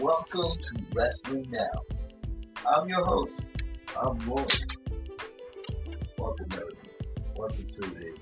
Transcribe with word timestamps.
Welcome 0.00 0.58
to 0.58 0.84
Wrestling 0.94 1.46
Now. 1.50 1.80
I'm 2.70 2.86
your 2.86 3.02
host. 3.02 3.48
I'm 3.98 4.18
Lloyd. 4.28 4.52
Welcome, 6.18 6.46
everyone. 6.52 6.76
Welcome 7.34 7.64
to 7.64 7.80
the 7.80 8.14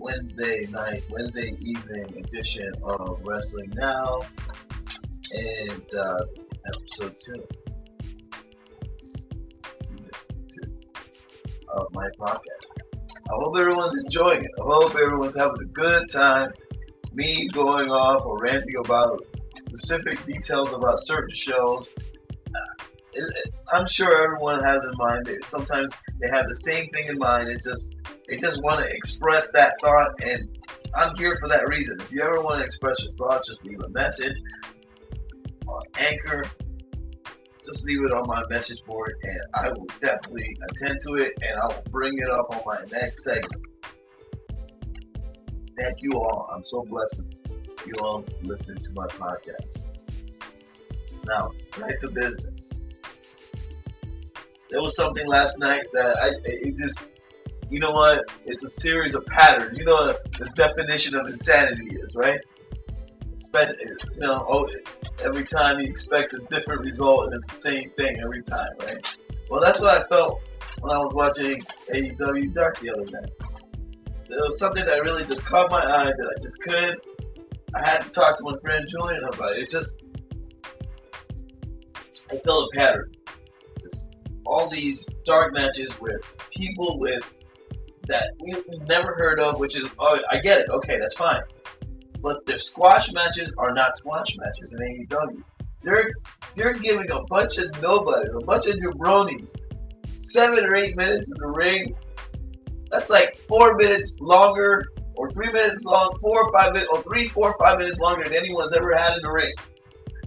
Wednesday 0.00 0.66
night, 0.72 1.04
Wednesday 1.10 1.54
evening 1.60 2.24
edition 2.24 2.72
of 2.82 3.20
Wrestling 3.24 3.72
Now, 3.76 4.22
and 5.32 5.94
uh, 5.96 6.24
episode 6.74 7.14
two, 7.24 7.46
season 8.98 10.10
two 10.48 10.72
of 11.68 11.86
my 11.92 12.08
podcast. 12.18 12.66
I 13.28 13.34
hope 13.34 13.56
everyone's 13.56 13.96
enjoying 13.96 14.42
it. 14.42 14.50
I 14.58 14.62
hope 14.64 14.96
everyone's 14.96 15.36
having 15.36 15.62
a 15.62 15.66
good 15.66 16.08
time. 16.08 16.52
Me 17.12 17.46
going 17.52 17.92
off 17.92 18.26
or 18.26 18.38
ranting 18.40 18.74
about 18.84 19.24
specific 19.76 20.24
details 20.26 20.72
about 20.72 21.00
certain 21.00 21.34
shows. 21.34 21.92
Uh, 22.54 23.20
I'm 23.72 23.86
sure 23.86 24.24
everyone 24.24 24.62
has 24.62 24.82
in 24.82 24.92
mind. 24.96 25.26
That 25.26 25.44
sometimes 25.46 25.94
they 26.20 26.28
have 26.32 26.46
the 26.46 26.54
same 26.54 26.88
thing 26.90 27.08
in 27.08 27.18
mind. 27.18 27.48
It's 27.48 27.66
just 27.66 27.94
they 28.28 28.36
just 28.36 28.62
want 28.62 28.78
to 28.78 28.94
express 28.94 29.50
that 29.52 29.74
thought, 29.80 30.12
and 30.22 30.48
I'm 30.94 31.16
here 31.16 31.36
for 31.40 31.48
that 31.48 31.68
reason. 31.68 32.00
If 32.00 32.12
you 32.12 32.22
ever 32.22 32.40
want 32.40 32.58
to 32.58 32.64
express 32.64 33.02
your 33.02 33.12
thoughts, 33.12 33.48
just 33.48 33.64
leave 33.64 33.80
a 33.80 33.88
message 33.90 34.36
on 35.66 35.82
Anchor. 35.98 36.44
Just 37.64 37.86
leave 37.86 38.04
it 38.04 38.12
on 38.12 38.26
my 38.26 38.42
message 38.50 38.84
board, 38.84 39.14
and 39.22 39.40
I 39.54 39.70
will 39.70 39.86
definitely 39.98 40.54
attend 40.68 40.98
to 41.06 41.14
it, 41.14 41.32
and 41.42 41.58
I 41.58 41.66
will 41.66 41.82
bring 41.90 42.18
it 42.18 42.28
up 42.28 42.46
on 42.50 42.60
my 42.66 42.84
next 42.92 43.24
segment. 43.24 43.64
Thank 45.78 46.02
you 46.02 46.12
all. 46.12 46.50
I'm 46.54 46.62
so 46.62 46.84
blessed 46.88 47.20
you 47.86 47.94
all 48.00 48.24
listen 48.42 48.76
to 48.76 48.92
my 48.94 49.06
podcast. 49.06 49.98
Now, 51.26 51.52
back 51.78 51.98
to 52.00 52.10
business. 52.10 52.72
There 54.70 54.82
was 54.82 54.96
something 54.96 55.26
last 55.26 55.58
night 55.58 55.84
that 55.92 56.18
I 56.20 56.30
it 56.44 56.76
just 56.76 57.08
you 57.70 57.80
know 57.80 57.92
what? 57.92 58.24
It's 58.44 58.62
a 58.62 58.68
series 58.68 59.14
of 59.14 59.24
patterns. 59.26 59.78
You 59.78 59.84
know 59.84 59.94
what 59.94 60.32
the 60.38 60.50
definition 60.54 61.14
of 61.14 61.26
insanity 61.26 61.96
is, 61.96 62.14
right? 62.16 62.40
You 63.54 63.96
know, 64.16 64.46
oh, 64.48 64.68
every 65.24 65.44
time 65.44 65.78
you 65.78 65.88
expect 65.88 66.32
a 66.32 66.38
different 66.50 66.82
result 66.82 67.26
and 67.26 67.34
it's 67.34 67.46
the 67.46 67.70
same 67.70 67.90
thing 67.90 68.18
every 68.20 68.42
time, 68.42 68.70
right? 68.80 69.16
Well, 69.48 69.60
that's 69.60 69.80
what 69.80 70.02
I 70.02 70.08
felt 70.08 70.40
when 70.80 70.96
I 70.96 70.98
was 70.98 71.14
watching 71.14 71.60
AEW 71.92 72.52
Dark 72.52 72.78
the 72.80 72.90
other 72.90 73.04
night. 73.12 73.30
There 74.28 74.38
was 74.40 74.58
something 74.58 74.84
that 74.84 75.02
really 75.02 75.24
just 75.24 75.44
caught 75.44 75.70
my 75.70 75.82
eye 75.82 76.10
that 76.16 76.34
I 76.36 76.42
just 76.42 76.60
couldn't. 76.62 77.00
I 77.74 77.88
had 77.88 78.02
to 78.02 78.10
talk 78.10 78.38
to 78.38 78.44
my 78.44 78.56
friend 78.62 78.86
Julian 78.88 79.24
about 79.24 79.56
it. 79.56 79.62
It 79.62 79.68
just, 79.68 80.02
I 82.30 82.36
felt 82.36 82.70
a 82.72 82.76
pattern. 82.76 83.12
Just 83.80 84.08
all 84.46 84.68
these 84.68 85.08
dark 85.24 85.52
matches 85.52 86.00
with 86.00 86.20
people 86.50 86.98
with 86.98 87.34
that 88.06 88.32
we've 88.40 88.62
never 88.86 89.14
heard 89.14 89.40
of, 89.40 89.58
which 89.58 89.76
is, 89.76 89.90
oh, 89.98 90.20
I 90.30 90.38
get 90.40 90.60
it. 90.60 90.70
Okay, 90.70 90.98
that's 90.98 91.16
fine. 91.16 91.42
But 92.20 92.46
the 92.46 92.58
squash 92.58 93.12
matches 93.12 93.54
are 93.58 93.72
not 93.72 93.96
squash 93.96 94.36
matches 94.38 94.72
in 94.72 95.06
AEW. 95.08 95.42
They're 95.82 96.10
they're 96.54 96.72
giving 96.72 97.10
a 97.10 97.22
bunch 97.28 97.58
of 97.58 97.82
nobodies, 97.82 98.32
a 98.34 98.44
bunch 98.44 98.66
of 98.66 98.76
jabronis, 98.76 99.50
seven 100.14 100.64
or 100.64 100.74
eight 100.74 100.96
minutes 100.96 101.30
in 101.30 101.38
the 101.38 101.48
ring. 101.48 101.94
That's 102.90 103.10
like 103.10 103.36
four 103.48 103.74
minutes 103.76 104.16
longer, 104.20 104.86
or 105.16 105.30
three 105.32 105.52
minutes 105.52 105.84
long, 105.84 106.16
four 106.20 106.44
or 106.44 106.52
five 106.52 106.72
minutes, 106.72 106.90
or 106.92 107.02
three, 107.02 107.28
four, 107.28 107.52
or 107.52 107.58
five 107.58 107.78
minutes 107.78 107.98
longer 108.00 108.24
than 108.24 108.34
anyone's 108.34 108.74
ever 108.74 108.94
had 108.94 109.14
in 109.14 109.22
the 109.22 109.30
ring. 109.30 109.52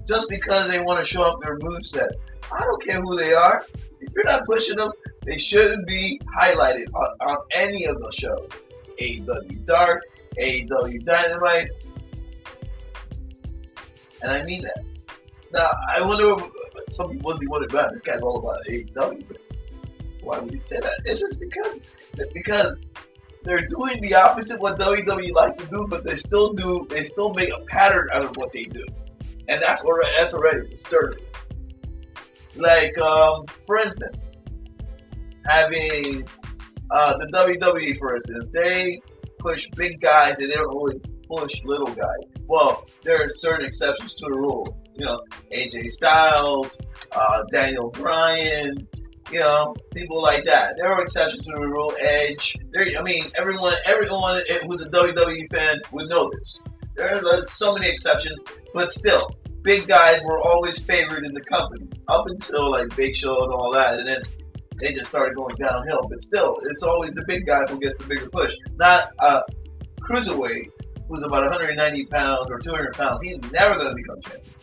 Just 0.05 0.29
because 0.29 0.69
they 0.69 0.79
want 0.79 0.99
to 0.99 1.05
show 1.05 1.21
off 1.21 1.39
their 1.41 1.57
moveset. 1.59 2.09
I 2.51 2.63
don't 2.63 2.81
care 2.81 3.01
who 3.01 3.15
they 3.15 3.33
are. 3.33 3.63
If 3.99 4.13
you're 4.15 4.23
not 4.23 4.45
pushing 4.45 4.77
them, 4.77 4.91
they 5.25 5.37
shouldn't 5.37 5.85
be 5.85 6.21
highlighted 6.39 6.87
on, 6.93 7.29
on 7.29 7.37
any 7.53 7.85
of 7.85 7.99
the 7.99 8.11
shows. 8.11 8.49
AEW 9.01 9.65
Dark, 9.65 10.01
AEW 10.39 11.03
Dynamite. 11.03 11.69
And 14.21 14.31
I 14.31 14.43
mean 14.45 14.63
that. 14.63 14.83
Now, 15.51 15.69
I 15.93 16.05
wonder 16.05 16.43
if 16.75 16.93
some 16.93 17.11
people 17.11 17.31
would 17.31 17.39
be 17.39 17.47
wondering 17.47 17.71
about 17.71 17.91
this 17.91 18.01
guy's 18.01 18.21
all 18.21 18.37
about 18.37 18.59
AEW, 18.69 19.27
but 19.27 19.37
why 20.21 20.39
would 20.39 20.53
he 20.53 20.59
say 20.59 20.79
that? 20.79 20.93
It's 21.05 21.19
just 21.19 21.39
because 21.39 21.79
because 22.33 22.77
they're 23.47 23.67
doing 23.67 24.01
the 24.01 24.13
opposite 24.13 24.59
what 24.59 24.77
WWE 24.77 25.33
likes 25.33 25.55
to 25.57 25.65
do, 25.67 25.87
but 25.89 26.03
they 26.03 26.15
still 26.15 26.53
do 26.53 26.85
they 26.89 27.03
still 27.03 27.33
make 27.33 27.49
a 27.49 27.61
pattern 27.61 28.07
out 28.13 28.25
of 28.25 28.35
what 28.35 28.51
they 28.51 28.65
do. 28.65 28.85
And 29.47 29.61
that's 29.61 29.83
already 29.83 30.09
that's 30.17 30.33
already 30.33 30.69
disturbing. 30.69 31.23
Like 32.55 32.97
um, 32.97 33.45
for 33.65 33.77
instance, 33.77 34.25
having 35.45 36.27
uh, 36.91 37.17
the 37.17 37.27
WWE, 37.33 37.97
for 37.97 38.15
instance, 38.15 38.47
they 38.53 38.99
push 39.39 39.69
big 39.75 40.01
guys 40.01 40.39
and 40.39 40.49
they 40.51 40.55
don't 40.55 40.75
really 40.75 40.99
push 41.29 41.63
little 41.63 41.87
guys. 41.87 42.27
Well, 42.47 42.87
there 43.03 43.23
are 43.23 43.29
certain 43.29 43.65
exceptions 43.65 44.13
to 44.15 44.25
the 44.29 44.37
rule. 44.37 44.77
You 44.95 45.05
know, 45.05 45.21
AJ 45.53 45.89
Styles, 45.91 46.79
uh, 47.11 47.43
Daniel 47.51 47.89
Bryan, 47.91 48.87
you 49.31 49.39
know, 49.39 49.75
people 49.93 50.21
like 50.21 50.43
that. 50.45 50.75
There 50.77 50.91
are 50.91 51.01
exceptions 51.01 51.45
to 51.45 51.53
the 51.53 51.67
rule. 51.67 51.93
Edge. 51.99 52.55
There, 52.71 52.85
I 52.97 53.01
mean, 53.03 53.25
everyone, 53.35 53.73
everyone 53.85 54.41
who's 54.65 54.81
a 54.81 54.89
WWE 54.89 55.49
fan 55.51 55.81
would 55.91 56.09
know 56.09 56.29
this. 56.31 56.61
There 56.95 57.15
are 57.15 57.45
so 57.45 57.73
many 57.73 57.89
exceptions, 57.89 58.39
but 58.73 58.91
still, 58.91 59.29
big 59.61 59.87
guys 59.87 60.23
were 60.25 60.39
always 60.39 60.85
favored 60.85 61.25
in 61.25 61.33
the 61.33 61.41
company 61.41 61.87
up 62.07 62.25
until 62.27 62.71
like 62.71 62.95
Big 62.95 63.15
Show 63.15 63.43
and 63.43 63.53
all 63.53 63.71
that, 63.73 63.99
and 63.99 64.07
then 64.07 64.21
they 64.79 64.93
just 64.93 65.09
started 65.09 65.35
going 65.35 65.55
downhill. 65.55 66.07
But 66.09 66.23
still, 66.23 66.57
it's 66.63 66.83
always 66.83 67.13
the 67.13 67.23
big 67.27 67.45
guy 67.45 67.65
who 67.65 67.79
gets 67.79 68.01
the 68.01 68.07
bigger 68.07 68.29
push, 68.29 68.53
not 68.77 69.11
a 69.19 69.41
cruiserweight 70.01 70.71
who's 71.07 71.23
about 71.23 71.43
190 71.43 72.05
pounds 72.07 72.49
or 72.49 72.59
200 72.59 72.93
pounds. 72.93 73.21
He's 73.23 73.39
never 73.51 73.75
going 73.75 73.89
to 73.89 73.95
become 73.95 74.21
champion. 74.21 74.53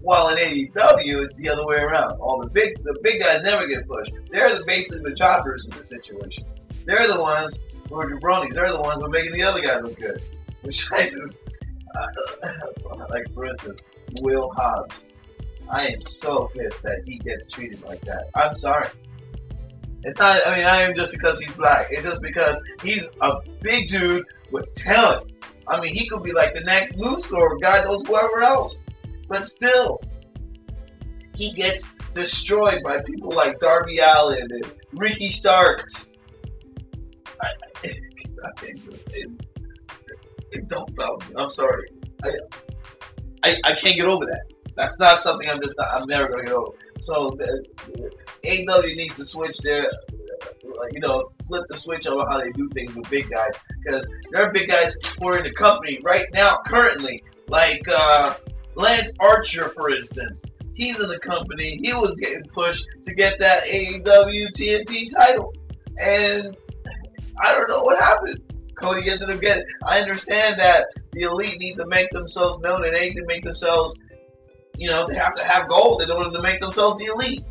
While 0.00 0.28
in 0.28 0.38
AEW, 0.38 1.24
it's 1.24 1.36
the 1.36 1.48
other 1.48 1.66
way 1.66 1.78
around. 1.78 2.20
All 2.20 2.40
the 2.40 2.48
big 2.48 2.82
the 2.84 2.98
big 3.02 3.20
guys 3.20 3.42
never 3.42 3.66
get 3.66 3.86
pushed. 3.88 4.12
They're 4.30 4.56
the 4.56 4.64
basically 4.64 5.00
the 5.02 5.16
choppers 5.16 5.66
in 5.70 5.76
the 5.76 5.84
situation. 5.84 6.44
They're 6.84 7.06
the 7.08 7.20
ones 7.20 7.58
who 7.88 8.00
are 8.00 8.06
jabronis. 8.08 8.54
They're 8.54 8.70
the 8.70 8.80
ones 8.80 8.96
who 8.96 9.06
are 9.06 9.10
making 9.10 9.32
the 9.32 9.42
other 9.42 9.60
guys 9.60 9.82
look 9.82 9.98
good. 9.98 10.22
Which 10.62 10.90
I 10.92 11.02
just 11.02 11.38
uh, 11.94 13.06
like 13.10 13.32
for 13.34 13.46
instance, 13.46 13.82
Will 14.20 14.50
Hobbs. 14.56 15.06
I 15.68 15.88
am 15.88 16.00
so 16.02 16.48
pissed 16.54 16.82
that 16.84 17.02
he 17.04 17.18
gets 17.18 17.50
treated 17.50 17.82
like 17.82 18.00
that. 18.02 18.30
I'm 18.34 18.54
sorry. 18.54 18.88
It's 20.04 20.18
not. 20.20 20.46
I 20.46 20.56
mean, 20.56 20.66
I 20.66 20.82
am 20.82 20.94
just 20.94 21.10
because 21.10 21.40
he's 21.40 21.52
black. 21.54 21.88
It's 21.90 22.04
just 22.04 22.22
because 22.22 22.60
he's 22.82 23.08
a 23.20 23.40
big 23.60 23.88
dude 23.88 24.24
with 24.52 24.72
talent. 24.74 25.32
I 25.68 25.80
mean, 25.80 25.92
he 25.92 26.08
could 26.08 26.22
be 26.22 26.32
like 26.32 26.54
the 26.54 26.60
next 26.60 26.96
Moose 26.96 27.32
or 27.32 27.58
God 27.58 27.84
knows 27.84 28.06
whoever 28.06 28.40
else. 28.40 28.84
But 29.28 29.46
still, 29.46 30.00
he 31.34 31.52
gets 31.52 31.90
destroyed 32.12 32.82
by 32.84 33.02
people 33.02 33.30
like 33.30 33.58
Darby 33.58 33.98
Allin 33.98 34.48
and 34.50 34.72
Ricky 34.92 35.30
Starks. 35.30 36.14
I, 37.40 37.46
I, 37.46 37.50
it, 37.84 38.88
it, 39.12 39.30
it 40.52 40.68
don't 40.68 40.88
me. 40.96 41.34
I'm 41.36 41.50
sorry. 41.50 41.88
I, 42.24 42.30
I, 43.42 43.56
I 43.64 43.74
can't 43.74 43.96
get 43.96 44.06
over 44.06 44.24
that. 44.24 44.42
That's 44.76 44.98
not 44.98 45.22
something 45.22 45.48
I'm 45.48 45.60
just 45.60 45.74
not, 45.78 45.88
I'm 45.92 46.06
never 46.08 46.28
gonna 46.28 46.44
get 46.44 46.52
over. 46.52 46.76
So 47.00 47.36
the, 47.38 47.64
AEW 48.44 48.96
needs 48.96 49.16
to 49.16 49.24
switch 49.24 49.58
their, 49.58 49.86
uh, 49.86 50.86
you 50.92 51.00
know, 51.00 51.30
flip 51.46 51.64
the 51.68 51.76
switch 51.76 52.06
over 52.06 52.28
how 52.28 52.40
they 52.40 52.50
do 52.52 52.68
things 52.70 52.94
with 52.94 53.08
big 53.10 53.28
guys 53.30 53.52
because 53.82 54.06
there 54.30 54.42
are 54.42 54.52
big 54.52 54.68
guys 54.68 54.94
who 55.18 55.28
are 55.28 55.38
in 55.38 55.44
the 55.44 55.52
company 55.52 55.98
right 56.02 56.26
now, 56.32 56.58
currently, 56.66 57.22
like 57.48 57.82
uh, 57.92 58.34
Lance 58.76 59.12
Archer, 59.20 59.70
for 59.70 59.90
instance. 59.90 60.42
He's 60.74 61.00
in 61.00 61.08
the 61.08 61.18
company. 61.18 61.78
He 61.82 61.92
was 61.94 62.14
getting 62.20 62.44
pushed 62.54 62.86
to 63.04 63.14
get 63.14 63.38
that 63.40 63.64
AEW 63.64 64.48
TNT 64.54 65.10
title, 65.14 65.54
and 65.98 66.56
I 67.42 67.52
don't 67.52 67.68
know 67.68 67.82
what 67.82 67.98
happened. 67.98 68.42
Cody 68.78 69.10
ended 69.10 69.30
up 69.30 69.40
getting. 69.40 69.64
I 69.86 70.00
understand 70.00 70.60
that 70.60 70.86
the 71.12 71.22
elite 71.22 71.58
need 71.58 71.76
to 71.76 71.86
make 71.86 72.10
themselves 72.10 72.58
known 72.58 72.84
and 72.84 72.94
they 72.94 73.08
need 73.08 73.14
to 73.14 73.24
make 73.26 73.42
themselves 73.42 73.98
you 74.78 74.88
know, 74.88 75.06
they 75.08 75.14
have 75.14 75.34
to 75.34 75.44
have 75.44 75.68
gold 75.68 76.02
in 76.02 76.10
order 76.10 76.30
to 76.30 76.42
make 76.42 76.60
themselves 76.60 76.96
the 76.98 77.06
elite. 77.06 77.42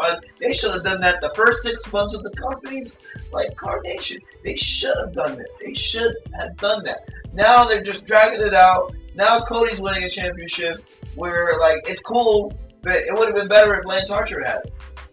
Uh, 0.00 0.16
they 0.38 0.52
should 0.52 0.72
have 0.72 0.84
done 0.84 1.00
that 1.00 1.20
the 1.20 1.32
first 1.34 1.62
six 1.62 1.90
months 1.92 2.14
of 2.14 2.22
the 2.22 2.30
company's 2.32 2.96
like 3.32 3.54
carnation. 3.56 4.20
They 4.44 4.56
should 4.56 4.94
have 5.00 5.12
done 5.12 5.38
that. 5.38 5.48
They 5.60 5.74
should 5.74 6.14
have 6.38 6.56
done 6.58 6.84
that. 6.84 7.08
Now 7.32 7.64
they're 7.64 7.82
just 7.82 8.06
dragging 8.06 8.46
it 8.46 8.54
out. 8.54 8.94
Now 9.16 9.40
Cody's 9.40 9.80
winning 9.80 10.04
a 10.04 10.10
championship 10.10 10.84
where 11.14 11.58
like 11.58 11.78
it's 11.88 12.02
cool, 12.02 12.52
but 12.82 12.96
it 12.96 13.14
would 13.14 13.26
have 13.28 13.34
been 13.34 13.48
better 13.48 13.74
if 13.74 13.84
Lance 13.86 14.10
Archer 14.10 14.44
had 14.44 14.58
it. 14.64 14.72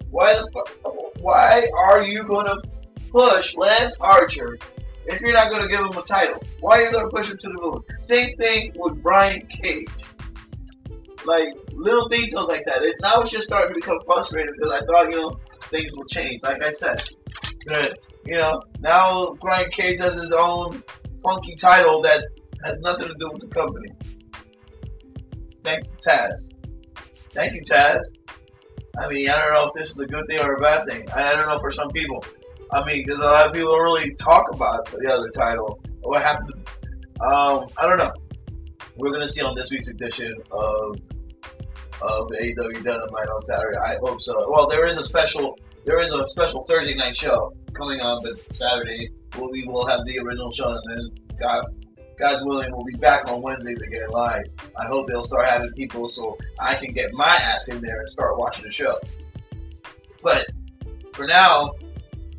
Why 0.09 0.33
the 0.33 0.51
fuck? 0.53 0.93
Why 1.19 1.65
are 1.77 2.03
you 2.03 2.23
going 2.23 2.45
to 2.45 2.61
push 3.11 3.55
Lance 3.55 3.97
Archer 4.01 4.57
if 5.05 5.21
you're 5.21 5.33
not 5.33 5.49
going 5.49 5.61
to 5.61 5.69
give 5.69 5.79
him 5.79 5.97
a 5.97 6.01
title? 6.03 6.43
Why 6.59 6.79
are 6.79 6.85
you 6.85 6.91
going 6.91 7.09
to 7.09 7.15
push 7.15 7.31
him 7.31 7.37
to 7.37 7.47
the 7.47 7.61
moon? 7.61 7.81
Same 8.01 8.35
thing 8.37 8.73
with 8.75 9.01
Brian 9.01 9.47
Cage. 9.47 9.87
like 11.25 11.47
little 11.71 12.07
details 12.09 12.49
like 12.49 12.65
that. 12.65 12.81
It, 12.83 12.95
now 13.01 13.21
it's 13.21 13.31
just 13.31 13.47
starting 13.47 13.73
to 13.73 13.79
become 13.79 13.99
frustrating 14.05 14.53
because 14.57 14.73
I 14.73 14.85
thought 14.85 15.09
you 15.09 15.21
know 15.21 15.39
things 15.63 15.91
will 15.95 16.05
change. 16.05 16.43
Like 16.43 16.61
I 16.61 16.71
said, 16.71 17.01
but 17.67 17.99
you 18.25 18.37
know 18.37 18.61
now 18.79 19.35
Brian 19.41 19.69
Cage 19.69 19.99
has 19.99 20.13
his 20.15 20.31
own 20.31 20.83
funky 21.23 21.55
title 21.55 22.01
that 22.01 22.25
has 22.63 22.79
nothing 22.79 23.07
to 23.07 23.15
do 23.19 23.29
with 23.31 23.41
the 23.41 23.47
company. 23.47 23.89
Thanks 25.63 25.89
to 25.91 26.09
Taz. 26.09 26.53
Thank 27.31 27.53
you, 27.53 27.61
Taz. 27.61 28.01
I 28.99 29.07
mean, 29.07 29.29
I 29.29 29.37
don't 29.41 29.53
know 29.53 29.67
if 29.67 29.73
this 29.73 29.91
is 29.91 29.99
a 29.99 30.05
good 30.05 30.25
thing 30.27 30.39
or 30.41 30.55
a 30.55 30.61
bad 30.61 30.87
thing. 30.87 31.09
I 31.11 31.33
don't 31.33 31.47
know 31.47 31.59
for 31.59 31.71
some 31.71 31.89
people. 31.89 32.23
I 32.71 32.85
mean, 32.85 33.03
because 33.05 33.19
a 33.19 33.23
lot 33.23 33.47
of 33.47 33.53
people 33.53 33.71
don't 33.71 33.83
really 33.83 34.13
talk 34.15 34.51
about 34.51 34.85
the 34.85 35.11
other 35.11 35.29
title. 35.29 35.81
What 36.01 36.21
happened? 36.21 36.67
Um, 37.21 37.67
I 37.77 37.87
don't 37.87 37.97
know. 37.97 38.11
We're 38.97 39.11
gonna 39.11 39.27
see 39.27 39.41
on 39.41 39.55
this 39.55 39.71
week's 39.71 39.87
edition 39.87 40.33
of 40.51 40.97
of 42.01 42.27
AEW 42.29 42.83
Dynamite 42.83 43.29
on 43.29 43.41
Saturday. 43.41 43.77
I 43.77 43.95
hope 44.01 44.21
so. 44.21 44.51
Well, 44.51 44.67
there 44.67 44.85
is 44.85 44.97
a 44.97 45.03
special. 45.03 45.57
There 45.85 45.99
is 45.99 46.13
a 46.13 46.27
special 46.27 46.63
Thursday 46.67 46.95
night 46.95 47.15
show 47.15 47.53
coming 47.73 48.01
on, 48.01 48.21
but 48.23 48.39
Saturday 48.53 49.09
we 49.39 49.65
will 49.65 49.87
have 49.87 50.01
the 50.05 50.19
original 50.19 50.51
show, 50.51 50.69
and 50.69 50.81
then 50.89 51.37
God 51.41 51.65
God's 52.23 52.41
willing, 52.45 52.71
we'll 52.71 52.85
be 52.85 52.93
back 52.93 53.29
on 53.29 53.41
wednesday 53.41 53.71
Wednesdays 53.71 53.87
again 53.89 54.09
live. 54.09 54.45
I 54.79 54.85
hope 54.85 55.07
they'll 55.07 55.25
start 55.25 55.49
having 55.49 55.73
people 55.73 56.07
so 56.07 56.37
I 56.57 56.75
can 56.75 56.93
get 56.93 57.11
my 57.11 57.25
ass 57.25 57.67
in 57.67 57.81
there 57.81 57.99
and 57.99 58.09
start 58.09 58.37
watching 58.37 58.63
the 58.63 58.71
show. 58.71 58.97
But 60.21 60.47
for 61.11 61.27
now, 61.27 61.73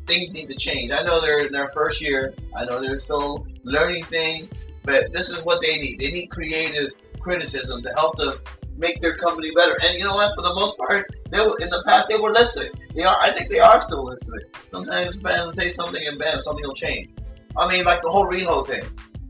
things 0.07 0.33
need 0.33 0.47
to 0.47 0.55
change. 0.55 0.91
I 0.91 1.03
know 1.03 1.21
they're 1.21 1.45
in 1.45 1.51
their 1.51 1.69
first 1.69 2.01
year. 2.01 2.33
I 2.55 2.65
know 2.65 2.81
they're 2.81 2.97
still 2.97 3.45
learning 3.63 4.05
things, 4.05 4.55
but 4.83 5.13
this 5.13 5.29
is 5.29 5.45
what 5.45 5.61
they 5.61 5.77
need. 5.77 5.99
They 5.99 6.09
need 6.09 6.31
creative 6.31 6.89
criticism 7.19 7.83
to 7.83 7.89
help 7.89 8.17
them 8.17 8.39
make 8.77 8.99
their 9.01 9.15
company 9.17 9.51
better. 9.55 9.77
And 9.83 9.93
you 9.99 10.03
know 10.03 10.15
what? 10.15 10.33
For 10.35 10.41
the 10.41 10.55
most 10.55 10.79
part, 10.79 11.11
they 11.29 11.37
were, 11.37 11.55
in 11.59 11.69
the 11.69 11.83
past 11.85 12.07
they 12.09 12.17
were 12.17 12.31
listening. 12.31 12.71
They 12.95 13.03
are. 13.03 13.17
I 13.21 13.31
think 13.33 13.51
they 13.51 13.59
are 13.59 13.79
still 13.83 14.03
listening. 14.03 14.45
Sometimes 14.67 15.21
fans 15.21 15.55
say 15.55 15.69
something 15.69 16.01
and 16.07 16.17
bam, 16.17 16.41
something 16.41 16.65
will 16.65 16.73
change. 16.73 17.11
I 17.55 17.69
mean, 17.69 17.85
like 17.85 18.01
the 18.01 18.09
whole 18.09 18.25
Riho 18.25 18.65
thing 18.65 18.83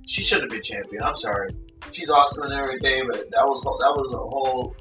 she 0.06 0.24
should 0.24 0.42
have 0.42 0.50
been 0.50 0.62
champion. 0.62 1.04
I'm 1.04 1.18
sorry. 1.18 1.56
She's 1.92 2.10
awesome 2.10 2.44
and 2.44 2.54
everything, 2.54 3.08
but 3.12 3.30
that 3.32 3.46
was 3.46 3.64
that 3.64 3.94
was 3.96 4.14
a 4.14 4.18
whole 4.18 4.76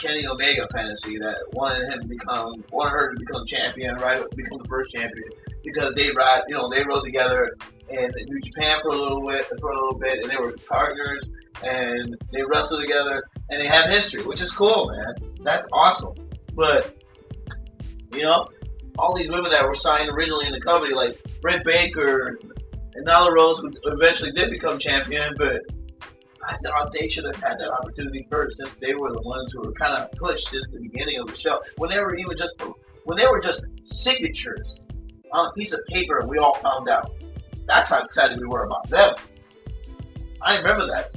Kenny 0.00 0.26
Omega 0.26 0.66
fantasy 0.72 1.18
that 1.18 1.36
wanted 1.52 1.92
him 1.92 2.00
to 2.00 2.06
become 2.06 2.64
wanted 2.72 2.90
her 2.90 3.14
to 3.14 3.20
become 3.20 3.46
champion, 3.46 3.96
right? 3.96 4.18
Become 4.36 4.58
the 4.58 4.68
first 4.68 4.92
champion 4.92 5.28
because 5.62 5.92
they 5.94 6.10
ride, 6.12 6.42
you 6.48 6.54
know, 6.54 6.70
they 6.70 6.82
rode 6.84 7.04
together 7.04 7.50
in 7.90 8.10
New 8.28 8.40
Japan 8.40 8.78
for 8.82 8.90
a 8.90 8.96
little 8.96 9.26
bit, 9.26 9.46
for 9.60 9.70
a 9.70 9.74
little 9.74 9.98
bit, 9.98 10.22
and 10.22 10.30
they 10.30 10.36
were 10.36 10.52
partners 10.68 11.28
and 11.62 12.16
they 12.32 12.42
wrestled 12.42 12.80
together 12.80 13.22
and 13.50 13.60
they 13.60 13.66
have 13.66 13.90
history, 13.90 14.22
which 14.22 14.40
is 14.40 14.52
cool, 14.52 14.90
man. 14.90 15.14
That's 15.42 15.66
awesome. 15.72 16.14
But 16.54 16.96
you 18.12 18.22
know, 18.22 18.46
all 18.98 19.14
these 19.14 19.30
women 19.30 19.50
that 19.50 19.64
were 19.64 19.74
signed 19.74 20.08
originally 20.10 20.46
in 20.46 20.52
the 20.52 20.60
company, 20.60 20.94
like 20.94 21.20
Britt 21.40 21.64
Baker, 21.64 22.38
and 22.94 23.06
Nyla 23.06 23.32
Rose 23.32 23.62
eventually 23.84 24.32
did 24.32 24.50
become 24.50 24.78
champion, 24.78 25.34
but 25.36 25.62
I 26.46 26.56
thought 26.64 26.92
they 26.92 27.08
should 27.08 27.24
have 27.24 27.36
had 27.36 27.58
that 27.58 27.70
opportunity 27.70 28.26
first 28.30 28.56
since 28.56 28.78
they 28.78 28.94
were 28.94 29.12
the 29.12 29.20
ones 29.22 29.52
who 29.52 29.60
were 29.60 29.72
kind 29.72 29.94
of 29.94 30.10
pushed 30.12 30.48
since 30.48 30.66
the 30.72 30.80
beginning 30.80 31.18
of 31.18 31.28
the 31.28 31.36
show. 31.36 31.60
When 31.76 31.90
they 31.90 31.98
were 31.98 32.16
even 32.16 32.36
just 32.36 32.54
when 33.04 33.18
they 33.18 33.26
were 33.26 33.40
just 33.40 33.64
signatures 33.84 34.80
on 35.32 35.46
a 35.46 35.52
piece 35.52 35.72
of 35.72 35.80
paper, 35.88 36.18
and 36.18 36.28
we 36.28 36.38
all 36.38 36.54
found 36.54 36.88
out. 36.88 37.12
That's 37.66 37.90
how 37.90 38.02
excited 38.02 38.40
we 38.40 38.46
were 38.46 38.64
about 38.64 38.88
them. 38.88 39.14
I 40.42 40.56
remember 40.56 40.86
that 40.86 41.10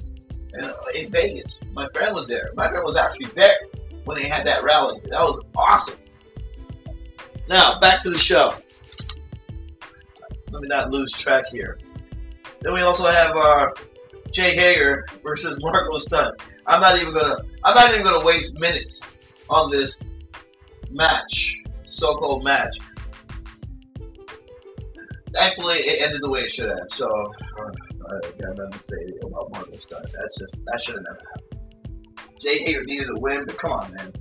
in, 0.53 0.65
uh, 0.65 0.73
in 0.95 1.11
Vegas. 1.11 1.59
My 1.71 1.87
friend 1.93 2.13
was 2.13 2.27
there. 2.27 2.51
My 2.55 2.69
friend 2.69 2.83
was 2.83 2.95
actually 2.95 3.27
there 3.33 3.55
when 4.03 4.21
they 4.21 4.27
had 4.27 4.45
that 4.45 4.63
rally. 4.63 4.99
That 5.05 5.21
was 5.21 5.41
awesome. 5.55 5.99
Now 7.47 7.79
back 7.79 8.01
to 8.03 8.09
the 8.09 8.17
show 8.17 8.53
let 10.53 10.61
me 10.61 10.67
not 10.67 10.91
lose 10.91 11.11
track 11.11 11.45
here. 11.51 11.79
Then 12.61 12.73
we 12.73 12.81
also 12.81 13.07
have 13.07 13.35
our 13.35 13.69
uh, 13.69 13.73
Jake 14.31 14.57
Hager 14.57 15.05
versus 15.23 15.59
Marko 15.61 15.97
Stunt. 15.97 16.39
I'm 16.67 16.79
not 16.79 17.01
even 17.01 17.13
gonna 17.13 17.37
I'm 17.63 17.75
not 17.75 17.91
even 17.91 18.03
gonna 18.03 18.23
waste 18.23 18.57
minutes 18.59 19.17
on 19.49 19.71
this 19.71 20.07
match, 20.91 21.57
so-called 21.83 22.43
match. 22.43 22.77
Thankfully, 25.33 25.79
it 25.79 26.01
ended 26.03 26.21
the 26.21 26.29
way 26.29 26.41
it 26.41 26.51
should 26.51 26.69
have. 26.69 26.85
So 26.89 27.07
uh, 27.07 27.71
I 28.07 28.41
got 28.41 28.55
nothing 28.55 28.71
to 28.71 28.83
say 28.83 29.13
about 29.23 29.51
Marko 29.51 29.73
Stunt. 29.73 30.05
That's 30.13 30.39
just 30.39 30.61
that 30.65 30.81
should 30.81 30.95
have 30.95 31.03
never 31.03 31.19
happened. 31.33 31.63
Jake 32.39 32.61
Hager 32.61 32.83
needed 32.83 33.07
a 33.09 33.19
win, 33.19 33.45
but 33.45 33.57
come 33.57 33.71
on, 33.71 33.93
man. 33.95 34.13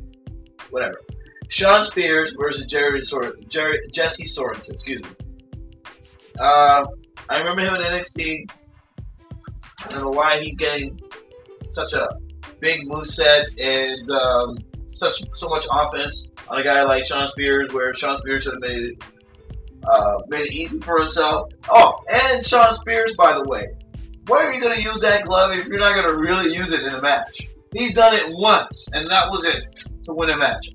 Whatever. 0.71 0.99
Shawn 1.49 1.85
Spears 1.85 2.35
versus 2.41 2.67
Jerry 2.67 3.05
Sor- 3.05 3.37
Jerry 3.49 3.79
Jesse 3.93 4.25
Sorensen. 4.25 4.73
Excuse 4.73 5.03
me. 5.03 5.11
Uh, 6.39 6.87
I 7.29 7.39
remember 7.39 7.63
him 7.63 7.75
in 7.75 7.81
NXT. 7.81 8.51
I 9.85 9.89
don't 9.89 10.03
know 10.03 10.11
why 10.11 10.39
he's 10.41 10.57
getting 10.57 11.01
such 11.69 11.93
a 11.93 12.09
big 12.61 12.87
move 12.87 13.07
set 13.07 13.49
and 13.59 14.11
um, 14.11 14.59
such 14.89 15.23
so 15.35 15.49
much 15.49 15.67
offense 15.71 16.31
on 16.49 16.59
a 16.59 16.63
guy 16.63 16.83
like 16.85 17.05
Shawn 17.05 17.29
Spears, 17.29 17.73
where 17.73 17.93
Shawn 17.95 18.19
Spears 18.19 18.45
should 18.45 18.55
have 18.55 18.61
made 18.61 18.83
it 18.83 19.05
uh, 19.85 20.19
made 20.29 20.47
it 20.47 20.53
easy 20.53 20.79
for 20.81 21.01
himself. 21.01 21.51
Oh, 21.69 21.95
and 22.09 22.45
Shawn 22.45 22.73
Spears, 22.75 23.17
by 23.17 23.35
the 23.35 23.45
way, 23.49 23.73
why 24.27 24.45
are 24.45 24.53
you 24.53 24.61
going 24.61 24.75
to 24.75 24.83
use 24.83 25.01
that 25.01 25.25
glove 25.25 25.53
if 25.57 25.67
you're 25.67 25.81
not 25.81 25.95
going 25.95 26.07
to 26.07 26.17
really 26.17 26.55
use 26.55 26.73
it 26.73 26.83
in 26.83 26.95
a 26.95 27.03
match? 27.03 27.49
He's 27.73 27.93
done 27.93 28.15
it 28.15 28.25
once, 28.29 28.89
and 28.93 29.11
that 29.11 29.31
was 29.31 29.45
it 29.45 29.65
to 30.05 30.13
win 30.13 30.31
a 30.31 30.37
match. 30.37 30.71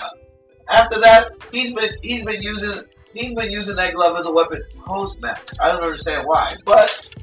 After 0.69 1.00
that, 1.00 1.31
he's 1.51 1.74
been 1.74 1.92
he's 2.01 2.25
been 2.25 2.42
using 2.42 2.81
been 3.18 3.52
using 3.52 3.75
that 3.75 3.94
glove 3.94 4.18
as 4.18 4.28
a 4.28 4.34
weapon 4.34 4.64
post 4.86 5.22
match. 5.22 5.50
I 5.62 5.72
don't 5.72 5.84
understand 5.84 6.25
why, 6.25 6.56
but 6.66 7.16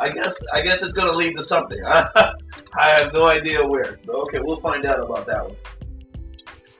I 0.00 0.10
guess 0.10 0.38
I 0.52 0.62
guess 0.62 0.82
it's 0.82 0.94
gonna 0.94 1.12
lead 1.12 1.36
to 1.36 1.44
something. 1.44 1.78
I 1.84 2.34
have 2.74 3.12
no 3.12 3.24
idea 3.24 3.66
where. 3.66 3.98
But 4.04 4.14
okay, 4.16 4.40
we'll 4.40 4.60
find 4.60 4.84
out 4.86 5.00
about 5.00 5.26
that 5.26 5.46
one. 5.46 5.56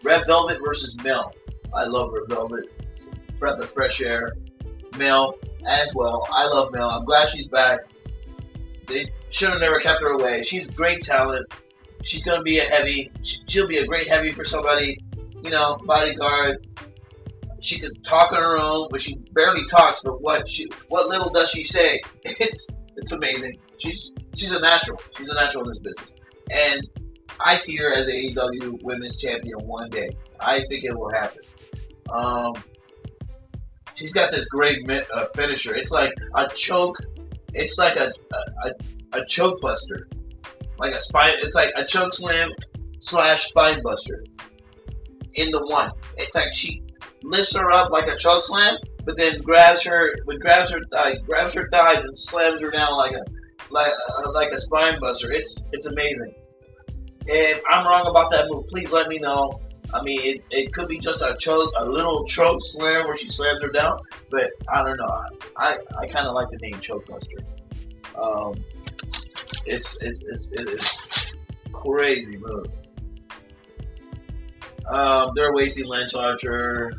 Red 0.02 0.26
Velvet 0.26 0.58
versus 0.64 0.96
Mel. 1.02 1.34
I 1.74 1.84
love 1.84 2.10
Red 2.12 2.28
Velvet. 2.28 2.64
Breath 3.38 3.60
of 3.60 3.70
fresh 3.70 4.00
air. 4.00 4.32
Mel 4.96 5.34
as 5.66 5.94
well. 5.94 6.26
I 6.32 6.44
love 6.44 6.72
Mel. 6.72 6.88
I'm 6.88 7.04
glad 7.04 7.28
she's 7.28 7.46
back. 7.46 7.80
They 8.86 9.10
should 9.28 9.50
have 9.50 9.60
never 9.60 9.78
kept 9.78 10.00
her 10.00 10.10
away. 10.10 10.42
She's 10.42 10.66
great 10.66 11.00
talent. 11.00 11.52
She's 12.02 12.22
gonna 12.22 12.42
be 12.42 12.58
a 12.58 12.64
heavy. 12.64 13.10
She'll 13.22 13.68
be 13.68 13.78
a 13.78 13.86
great 13.86 14.08
heavy 14.08 14.32
for 14.32 14.44
somebody. 14.44 15.00
You 15.42 15.50
know, 15.50 15.78
bodyguard 15.84 16.66
she 17.60 17.78
could 17.78 18.02
talk 18.04 18.32
on 18.32 18.42
her 18.42 18.58
own, 18.58 18.88
but 18.90 19.00
she 19.00 19.16
barely 19.32 19.64
talks. 19.66 20.00
But 20.02 20.20
what 20.22 20.50
she, 20.50 20.68
what 20.88 21.08
little 21.08 21.30
does 21.30 21.50
she 21.50 21.64
say? 21.64 22.00
It's 22.24 22.68
it's 22.96 23.12
amazing. 23.12 23.58
She's 23.78 24.12
she's 24.34 24.52
a 24.52 24.60
natural. 24.60 25.00
She's 25.16 25.28
a 25.28 25.34
natural 25.34 25.64
in 25.64 25.70
this 25.70 25.80
business, 25.80 26.12
and 26.50 26.86
I 27.44 27.56
see 27.56 27.76
her 27.76 27.92
as 27.92 28.06
a 28.06 28.10
AEW 28.10 28.82
Women's 28.82 29.20
Champion 29.20 29.58
one 29.66 29.88
day. 29.90 30.10
I 30.40 30.64
think 30.68 30.84
it 30.84 30.96
will 30.96 31.10
happen. 31.10 31.42
Um, 32.10 32.52
she's 33.94 34.12
got 34.12 34.30
this 34.30 34.46
great 34.48 34.88
uh, 34.90 35.26
finisher. 35.34 35.74
It's 35.74 35.92
like 35.92 36.12
a 36.34 36.48
choke. 36.48 36.96
It's 37.54 37.78
like 37.78 37.96
a 37.96 38.12
a, 38.64 38.70
a 39.12 39.24
choke 39.26 39.60
buster, 39.60 40.08
like 40.78 40.94
a 40.94 41.00
spine. 41.00 41.34
It's 41.40 41.54
like 41.54 41.72
a 41.76 41.84
choke 41.84 42.14
slam 42.14 42.50
slash 43.00 43.48
spine 43.48 43.82
buster 43.82 44.24
in 45.34 45.50
the 45.50 45.66
one. 45.66 45.92
It's 46.16 46.34
like 46.34 46.52
she 46.52 46.82
lifts 47.22 47.54
her 47.56 47.70
up 47.70 47.90
like 47.90 48.08
a 48.08 48.16
choke 48.16 48.44
slam, 48.44 48.76
but 49.04 49.16
then 49.16 49.40
grabs 49.42 49.82
her, 49.84 50.14
but 50.26 50.40
grabs 50.40 50.70
her 50.72 50.80
thigh, 50.92 51.16
grabs 51.26 51.54
her 51.54 51.68
thighs 51.70 52.04
and 52.04 52.18
slams 52.18 52.60
her 52.60 52.70
down 52.70 52.96
like 52.96 53.12
a 53.12 53.24
like 53.70 53.92
uh, 54.18 54.32
like 54.32 54.50
a 54.52 54.58
spine 54.58 54.98
buster. 55.00 55.30
It's 55.30 55.56
it's 55.72 55.86
amazing. 55.86 56.34
And 57.28 57.60
I'm 57.70 57.86
wrong 57.86 58.06
about 58.08 58.30
that 58.30 58.46
move. 58.48 58.66
Please 58.66 58.92
let 58.92 59.08
me 59.08 59.18
know. 59.18 59.50
I 59.92 60.02
mean, 60.02 60.20
it, 60.22 60.44
it 60.50 60.72
could 60.72 60.88
be 60.88 60.98
just 60.98 61.20
a 61.20 61.36
choke, 61.38 61.72
a 61.76 61.84
little 61.84 62.24
choke 62.24 62.60
slam 62.62 63.06
where 63.06 63.16
she 63.16 63.28
slams 63.28 63.62
her 63.62 63.70
down, 63.70 63.98
but 64.30 64.50
I 64.72 64.82
don't 64.82 64.96
know. 64.96 65.22
I 65.56 65.78
I 65.98 66.06
kind 66.06 66.26
of 66.26 66.34
like 66.34 66.48
the 66.50 66.58
name 66.62 66.80
choke 66.80 67.06
buster. 67.06 67.36
Um, 68.20 68.64
it's 69.66 70.00
it's 70.02 70.22
it's 70.22 70.50
it 70.52 70.68
is 70.68 71.32
crazy 71.72 72.36
move. 72.38 72.66
Um, 74.88 75.30
they're 75.34 75.52
wasting 75.52 75.86
Lance 75.86 76.14
Archer. 76.14 76.92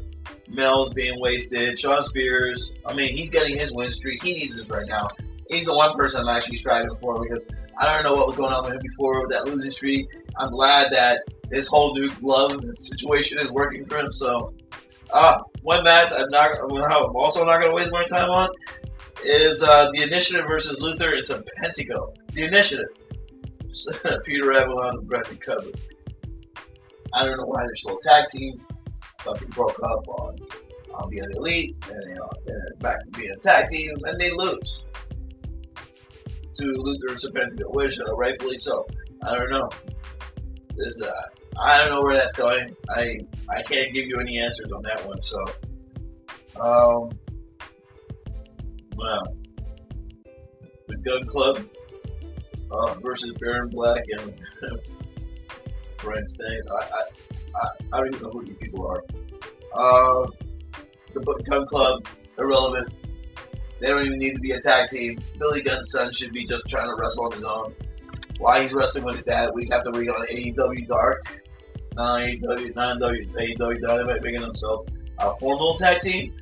Mel's 0.52 0.94
being 0.94 1.20
wasted. 1.20 1.80
Shawn 1.80 2.04
Spears, 2.04 2.74
I 2.86 2.94
mean, 2.94 3.16
he's 3.16 3.30
getting 3.30 3.58
his 3.58 3.74
win 3.74 3.92
streak. 3.92 4.22
He 4.22 4.34
needs 4.34 4.56
this 4.56 4.70
right 4.70 4.88
now. 4.88 5.08
He's 5.50 5.66
the 5.66 5.74
one 5.74 5.96
person 5.96 6.22
I'm 6.22 6.36
actually 6.36 6.58
striving 6.58 6.96
for 7.00 7.22
because 7.22 7.46
I 7.78 7.86
don't 7.86 8.04
know 8.04 8.16
what 8.16 8.28
was 8.28 8.36
going 8.36 8.54
on 8.54 8.64
with 8.64 8.74
him 8.74 8.80
before 8.82 9.22
with 9.22 9.32
that 9.32 9.46
losing 9.46 9.72
streak. 9.72 10.08
I'm 10.38 10.52
glad 10.52 10.92
that 10.92 11.24
this 11.50 11.68
whole 11.68 11.94
new 11.94 12.10
glove 12.16 12.62
situation 12.76 13.40
is 13.40 13.52
working 13.52 13.86
for 13.86 13.98
him. 13.98 14.12
So, 14.12 14.54
uh, 15.14 15.40
one 15.62 15.84
match 15.84 16.12
I'm 16.16 16.30
not, 16.30 16.52
I'm 16.60 17.16
also 17.16 17.44
not 17.44 17.60
going 17.60 17.72
to 17.72 17.76
waste 17.76 17.92
my 17.92 18.06
time 18.06 18.30
on 18.30 18.50
is 19.24 19.62
uh, 19.62 19.90
the 19.94 20.02
Initiative 20.02 20.46
versus 20.48 20.80
Luther. 20.80 21.14
It's 21.14 21.30
a 21.30 21.44
Pentago. 21.62 22.16
The 22.34 22.44
Initiative. 22.44 22.88
Peter 24.26 24.54
Avalon 24.54 25.08
and 25.10 25.42
Cutler. 25.42 25.72
I 27.14 27.26
don't 27.26 27.38
know 27.38 27.46
why 27.46 27.64
they're 27.64 27.76
still 27.76 27.98
a 27.98 28.02
tag 28.02 28.28
team. 28.28 28.62
Some 29.24 29.36
people 29.36 29.66
broke 29.66 29.84
up 29.84 30.08
on, 30.08 30.36
on 30.94 31.10
being 31.10 31.24
the 31.30 31.38
elite, 31.38 31.78
and 31.90 32.04
you 32.10 32.16
know, 32.16 32.30
back 32.80 33.00
to 33.04 33.12
being 33.12 33.32
a 33.32 33.38
tag 33.38 33.68
team, 33.68 33.96
and 34.06 34.20
they 34.20 34.32
lose 34.32 34.84
to 36.56 36.66
Luther 36.66 37.14
and 37.14 37.18
Serpentico, 37.18 37.74
which 37.74 37.98
uh, 38.00 38.16
rightfully 38.16 38.58
so. 38.58 38.86
I 39.24 39.38
don't 39.38 39.50
know. 39.50 39.70
This, 40.76 41.02
uh, 41.02 41.12
I 41.60 41.82
don't 41.82 41.92
know 41.92 42.02
where 42.02 42.18
that's 42.18 42.36
going. 42.36 42.76
I 42.90 43.20
I 43.50 43.62
can't 43.62 43.94
give 43.94 44.08
you 44.08 44.20
any 44.20 44.40
answers 44.40 44.72
on 44.72 44.82
that 44.84 45.06
one. 45.06 45.22
So, 45.22 45.40
um, 46.60 47.10
well, 48.96 49.36
the 50.88 50.98
Gun 50.98 51.26
Club 51.26 51.60
uh, 52.72 52.94
versus 53.02 53.34
Baron 53.40 53.70
Black 53.70 54.04
and 54.18 54.34
Brent 55.98 56.30
Stain. 56.30 56.62
I, 56.80 56.84
I, 56.84 57.02
I, 57.56 57.68
I 57.94 57.98
don't 57.98 58.08
even 58.14 58.24
know 58.24 58.32
who 58.32 58.46
these 58.46 58.58
people 58.58 58.88
are. 58.88 59.04
Uh, 59.74 60.28
the 61.14 61.44
Gun 61.50 61.66
Club, 61.68 62.08
irrelevant. 62.38 62.94
They 63.80 63.88
don't 63.88 64.06
even 64.06 64.20
need 64.20 64.34
to 64.34 64.40
be 64.40 64.52
a 64.52 64.62
tag 64.62 64.90
team. 64.90 65.20
Billy 65.40 65.62
Gunn's 65.62 65.92
son 65.92 66.14
should 66.14 66.32
be 66.32 66.46
just 66.46 66.68
trying 66.68 66.88
to 66.88 66.96
wrestle 66.96 67.26
on 67.26 67.32
his 67.32 67.44
own. 67.44 67.74
Why 68.38 68.62
he's 68.62 68.74
wrestling 68.74 69.04
with 69.04 69.16
his 69.16 69.26
dad 69.26 69.50
We 69.54 69.64
week 69.64 69.72
after 69.72 69.92
week 69.92 70.10
on 70.10 70.26
AEW 70.28 70.88
Dark, 70.88 71.22
AEW, 71.98 72.76
not 72.76 73.00
AEW 73.00 73.82
Dynamite, 73.82 74.24
making 74.24 74.42
himself 74.42 74.88
a 75.20 75.36
formal 75.38 75.78
tag 75.78 76.00
team. 76.00 76.36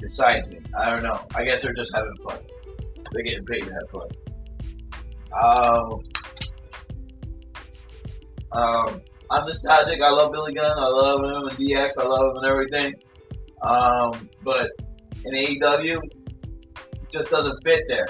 Besides 0.00 0.50
me, 0.50 0.60
I 0.78 0.90
don't 0.90 1.02
know. 1.02 1.26
I 1.34 1.44
guess 1.44 1.62
they're 1.62 1.72
just 1.72 1.94
having 1.94 2.14
fun. 2.26 2.38
They're 3.12 3.22
getting 3.22 3.44
paid 3.46 3.64
to 3.64 3.72
have 3.72 3.90
fun. 3.90 4.08
Um, 5.42 6.02
um, 8.52 9.02
I'm 9.30 9.46
nostalgic. 9.46 10.02
I 10.02 10.10
love 10.10 10.32
Billy 10.32 10.52
Gunn. 10.52 10.78
I 10.78 10.86
love 10.86 11.24
him 11.24 11.48
and 11.48 11.58
DX. 11.58 11.92
I 11.98 12.04
love 12.04 12.30
him 12.30 12.36
and 12.36 12.46
everything. 12.46 12.94
Um, 13.62 14.28
but 14.42 14.70
in 15.24 15.32
AEW, 15.32 16.00
just 17.10 17.30
doesn't 17.30 17.62
fit 17.64 17.84
there. 17.88 18.06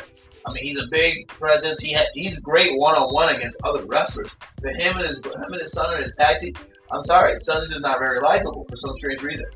I 0.46 0.52
mean, 0.52 0.64
he's 0.64 0.80
a 0.80 0.86
big 0.90 1.28
presence. 1.28 1.80
He 1.80 1.94
ha- 1.94 2.06
he's 2.14 2.38
great 2.40 2.76
one 2.78 2.94
on 2.94 3.14
one 3.14 3.34
against 3.34 3.58
other 3.64 3.84
wrestlers. 3.86 4.34
But 4.62 4.76
him 4.76 4.96
and 4.96 5.06
his 5.06 5.16
him 5.16 5.32
and 5.34 5.60
his 5.60 5.72
son 5.72 5.96
in 5.96 6.04
a 6.04 6.12
tag 6.12 6.38
team. 6.38 6.52
I'm 6.90 7.02
sorry, 7.02 7.38
son 7.38 7.64
is 7.64 7.80
not 7.80 7.98
very 7.98 8.20
likable 8.20 8.64
for 8.68 8.76
some 8.76 8.94
strange 8.96 9.22
reason. 9.22 9.46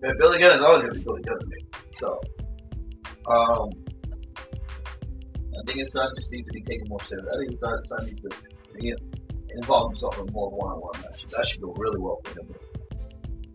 But 0.00 0.18
Billy 0.18 0.38
Gunn 0.38 0.56
is 0.56 0.62
always 0.62 0.82
going 0.82 0.94
to 0.94 0.98
be 0.98 1.04
Billy 1.04 1.22
Gunn 1.22 1.38
to 1.38 1.46
me. 1.46 1.56
So, 1.92 2.20
um, 3.28 3.70
I 5.58 5.62
think 5.66 5.78
his 5.78 5.92
son 5.92 6.10
just 6.16 6.30
needs 6.32 6.46
to 6.48 6.52
be 6.52 6.62
taken 6.62 6.86
more 6.88 7.00
seriously. 7.02 7.30
I 7.32 7.38
think 7.38 7.50
his 7.50 7.60
son 7.60 8.06
needs 8.06 8.20
to 8.20 8.28
know, 8.28 8.96
involve 9.56 9.90
himself 9.90 10.18
in 10.18 10.26
more 10.32 10.50
one-on-one 10.50 11.00
matches. 11.02 11.30
That 11.36 11.46
should 11.46 11.60
go 11.60 11.72
really 11.74 11.98
well 11.98 12.20
for 12.24 12.40
him 12.40 12.54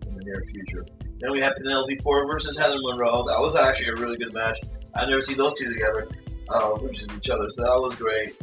in 0.07 0.15
the 0.15 0.23
near 0.23 0.43
future. 0.51 0.85
Then 1.19 1.31
we 1.31 1.39
have 1.41 1.53
Penelope 1.55 1.97
Ford 1.97 2.27
versus 2.27 2.57
Heather 2.57 2.77
Monroe. 2.79 3.23
That 3.27 3.39
was 3.39 3.55
actually 3.55 3.89
a 3.89 3.95
really 3.95 4.17
good 4.17 4.33
match. 4.33 4.57
I 4.95 5.05
never 5.05 5.21
see 5.21 5.35
those 5.35 5.53
two 5.57 5.71
together, 5.71 6.07
uh, 6.49 6.75
versus 6.75 7.07
each 7.15 7.29
other, 7.29 7.47
so 7.49 7.61
that 7.61 7.79
was 7.79 7.95
great. 7.95 8.35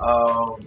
Um, 0.00 0.60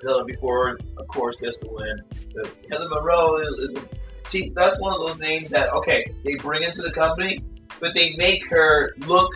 Penelope 0.00 0.36
Ford, 0.40 0.82
of 0.96 1.06
course, 1.08 1.36
gets 1.36 1.58
the 1.58 1.68
win. 1.70 2.00
But 2.34 2.54
Heather 2.70 2.88
Monroe 2.88 3.36
is, 3.36 3.64
is 3.64 3.74
a, 3.76 4.28
see 4.28 4.52
that's 4.54 4.80
one 4.80 4.92
of 4.92 5.06
those 5.06 5.18
names 5.18 5.48
that 5.50 5.72
okay 5.72 6.12
they 6.24 6.34
bring 6.34 6.62
into 6.62 6.82
the 6.82 6.92
company, 6.92 7.42
but 7.80 7.94
they 7.94 8.14
make 8.16 8.42
her 8.48 8.94
look 8.98 9.30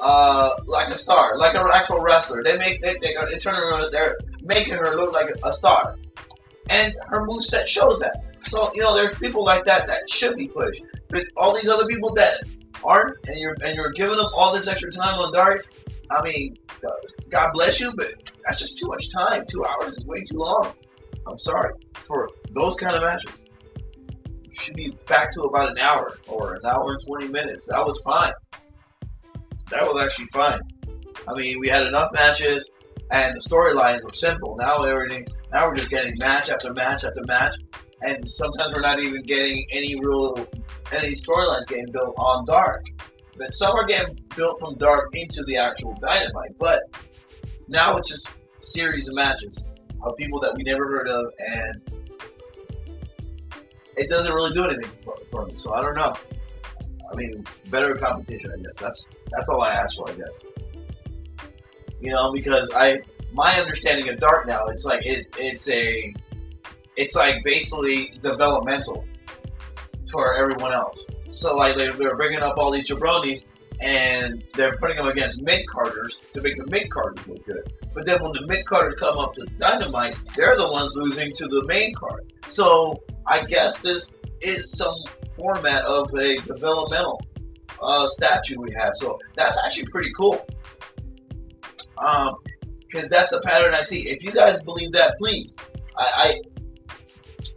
uh, 0.00 0.56
like 0.66 0.88
a 0.88 0.96
star, 0.96 1.38
like 1.38 1.54
an 1.54 1.66
actual 1.72 2.00
wrestler. 2.00 2.42
They 2.42 2.56
make 2.56 2.82
they, 2.82 2.94
they, 3.00 3.14
they 3.30 3.38
turn 3.38 3.56
around, 3.56 3.90
they're 3.92 4.16
making 4.46 4.74
her 4.74 4.94
look 4.96 5.12
like 5.12 5.30
a 5.42 5.52
star, 5.52 5.96
and 6.70 6.94
her 7.08 7.24
move 7.24 7.42
set 7.42 7.68
shows 7.68 7.98
that. 8.00 8.22
So 8.42 8.70
you 8.74 8.82
know, 8.82 8.94
there's 8.94 9.16
people 9.18 9.44
like 9.44 9.64
that 9.64 9.86
that 9.86 10.08
should 10.08 10.36
be 10.36 10.48
pushed, 10.48 10.82
but 11.08 11.24
all 11.36 11.54
these 11.54 11.68
other 11.68 11.86
people 11.86 12.12
that 12.14 12.42
aren't, 12.84 13.16
and 13.26 13.38
you're 13.38 13.56
and 13.62 13.74
you're 13.74 13.92
giving 13.92 14.16
them 14.16 14.28
all 14.34 14.52
this 14.52 14.68
extra 14.68 14.90
time 14.90 15.18
on 15.18 15.32
Dark. 15.32 15.66
I 16.10 16.22
mean, 16.22 16.56
God 17.30 17.50
bless 17.52 17.80
you, 17.80 17.92
but 17.96 18.14
that's 18.44 18.60
just 18.60 18.78
too 18.78 18.86
much 18.86 19.12
time. 19.12 19.44
Two 19.50 19.64
hours 19.64 19.94
is 19.94 20.06
way 20.06 20.22
too 20.22 20.38
long. 20.38 20.72
I'm 21.26 21.38
sorry 21.38 21.72
for 22.06 22.30
those 22.54 22.76
kind 22.76 22.94
of 22.94 23.02
matches. 23.02 23.44
You 24.44 24.52
should 24.52 24.76
be 24.76 24.96
back 25.08 25.32
to 25.32 25.42
about 25.42 25.70
an 25.70 25.78
hour 25.78 26.16
or 26.28 26.54
an 26.54 26.64
hour 26.64 26.92
and 26.92 27.04
20 27.04 27.28
minutes. 27.28 27.66
That 27.68 27.84
was 27.84 28.00
fine 28.04 28.32
that 29.70 29.82
was 29.82 30.02
actually 30.02 30.26
fine. 30.32 30.60
I 31.28 31.34
mean, 31.34 31.58
we 31.58 31.68
had 31.68 31.86
enough 31.86 32.12
matches, 32.12 32.70
and 33.10 33.36
the 33.36 33.40
storylines 33.40 34.02
were 34.02 34.12
simple. 34.12 34.56
Now 34.58 34.82
everything, 34.82 35.26
now 35.52 35.68
we're 35.68 35.76
just 35.76 35.90
getting 35.90 36.14
match 36.18 36.50
after 36.50 36.72
match 36.72 37.04
after 37.04 37.22
match, 37.26 37.54
and 38.02 38.28
sometimes 38.28 38.74
we're 38.74 38.80
not 38.80 39.02
even 39.02 39.22
getting 39.22 39.66
any 39.72 39.98
real, 40.00 40.46
any 40.92 41.12
storylines 41.12 41.66
getting 41.66 41.90
built 41.92 42.14
on 42.18 42.44
Dark. 42.46 42.84
But 43.38 43.52
some 43.52 43.76
are 43.76 43.86
getting 43.86 44.18
built 44.34 44.58
from 44.60 44.76
Dark 44.76 45.14
into 45.14 45.44
the 45.44 45.56
actual 45.56 45.94
Dynamite. 46.00 46.56
But 46.58 46.82
now 47.68 47.96
it's 47.96 48.08
just 48.08 48.34
series 48.62 49.08
of 49.08 49.14
matches 49.14 49.66
of 50.02 50.16
people 50.16 50.40
that 50.40 50.54
we 50.54 50.62
never 50.62 50.86
heard 50.86 51.08
of, 51.08 51.32
and 51.38 51.82
it 53.96 54.10
doesn't 54.10 54.32
really 54.32 54.52
do 54.52 54.64
anything 54.64 54.90
for, 55.04 55.16
for 55.30 55.46
me. 55.46 55.52
So 55.54 55.72
I 55.74 55.82
don't 55.82 55.94
know. 55.94 56.14
I 57.10 57.14
mean, 57.14 57.44
better 57.70 57.94
competition, 57.94 58.50
I 58.52 58.56
guess. 58.56 58.78
That's 58.80 59.10
that's 59.30 59.48
all 59.48 59.62
I 59.62 59.74
ask 59.74 59.96
for, 59.96 60.10
I 60.10 60.14
guess. 60.14 60.44
You 62.00 62.12
know, 62.12 62.32
because 62.32 62.70
I 62.74 63.00
my 63.32 63.58
understanding 63.60 64.08
of 64.08 64.18
Dark 64.18 64.46
now, 64.46 64.66
it's 64.66 64.84
like 64.84 65.04
it, 65.04 65.34
it's 65.38 65.68
a 65.68 66.14
it's 66.96 67.14
like 67.14 67.44
basically 67.44 68.14
developmental 68.20 69.04
for 70.10 70.34
everyone 70.34 70.72
else. 70.72 71.06
So 71.28 71.56
like 71.56 71.76
they're, 71.76 71.92
they're 71.92 72.16
bringing 72.16 72.40
up 72.40 72.58
all 72.58 72.70
these 72.70 72.88
jabronis 72.88 73.44
and 73.80 74.42
they're 74.54 74.76
putting 74.76 74.96
them 74.96 75.08
against 75.08 75.42
mid 75.42 75.66
carders 75.66 76.20
to 76.32 76.40
make 76.40 76.56
the 76.56 76.66
mid 76.66 76.88
carders 76.90 77.26
look 77.26 77.44
good. 77.44 77.72
But 77.94 78.06
then 78.06 78.22
when 78.22 78.32
the 78.32 78.46
mid 78.46 78.64
carders 78.66 78.94
come 78.98 79.18
up 79.18 79.34
to 79.34 79.44
Dynamite, 79.58 80.16
they're 80.34 80.56
the 80.56 80.70
ones 80.70 80.92
losing 80.96 81.32
to 81.34 81.46
the 81.46 81.64
main 81.66 81.94
card. 81.94 82.32
So 82.48 83.02
I 83.26 83.44
guess 83.44 83.80
this 83.80 84.16
is 84.40 84.76
some 84.76 84.96
format 85.34 85.82
of 85.84 86.08
a 86.14 86.36
developmental 86.36 87.20
uh, 87.82 88.06
statue 88.08 88.58
we 88.58 88.70
have. 88.76 88.90
So 88.94 89.18
that's 89.34 89.58
actually 89.64 89.86
pretty 89.90 90.12
cool. 90.16 90.46
Um, 91.98 92.36
because 92.80 93.08
that's 93.08 93.30
the 93.30 93.40
pattern 93.40 93.74
I 93.74 93.82
see. 93.82 94.08
If 94.08 94.22
you 94.22 94.32
guys 94.32 94.58
believe 94.60 94.92
that, 94.92 95.16
please. 95.18 95.54
I, 95.96 96.10
I 96.16 96.40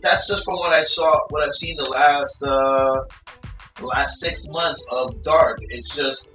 that's 0.01 0.27
just 0.27 0.45
from 0.45 0.55
what 0.55 0.71
I 0.71 0.83
saw, 0.83 1.19
what 1.29 1.43
I've 1.43 1.53
seen 1.53 1.77
the 1.77 1.89
last 1.89 2.41
uh, 2.43 3.01
last 3.81 4.19
six 4.19 4.45
months 4.49 4.83
of 4.91 5.21
Dark. 5.23 5.59
It's 5.69 5.95
just 5.95 6.27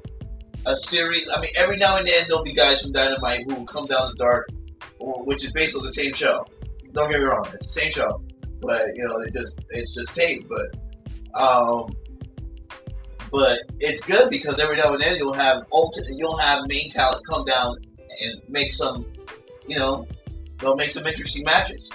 a 0.67 0.77
series. 0.77 1.29
I 1.35 1.41
mean, 1.41 1.51
every 1.57 1.77
now 1.77 1.97
and 1.99 2.07
then 2.07 2.25
there'll 2.29 2.45
be 2.45 2.55
guys 2.55 2.83
from 2.83 2.93
Dynamite 2.93 3.45
who 3.47 3.55
will 3.55 3.67
come 3.67 3.87
down 3.87 4.11
to 4.11 4.15
Dark, 4.17 4.49
which 4.99 5.45
is 5.45 5.53
basically 5.53 5.87
the 5.87 5.93
same 5.93 6.13
show. 6.13 6.45
Don't 6.93 7.11
get 7.11 7.19
me 7.19 7.25
wrong, 7.25 7.47
it's 7.53 7.75
the 7.75 7.81
same 7.81 7.91
show, 7.91 8.23
but 8.61 8.87
you 8.95 9.05
know, 9.07 9.19
it 9.19 9.33
just 9.33 9.59
it's 9.71 9.95
just 9.95 10.15
tape. 10.15 10.49
But 10.49 11.41
um, 11.41 11.95
but 13.33 13.59
it's 13.81 14.01
good 14.01 14.31
because 14.31 14.61
every 14.61 14.77
now 14.77 14.93
and 14.93 15.01
then 15.01 15.17
you'll 15.17 15.35
have 15.35 15.65
ultimate, 15.73 16.11
you'll 16.17 16.39
have 16.39 16.61
main 16.69 16.89
talent 16.89 17.23
come 17.29 17.45
down 17.45 17.77
and 18.21 18.41
make 18.49 18.71
some, 18.71 19.07
you 19.67 19.79
know, 19.79 20.07
they'll 20.59 20.77
make 20.77 20.91
some 20.91 21.07
interesting 21.07 21.45
matches. 21.45 21.93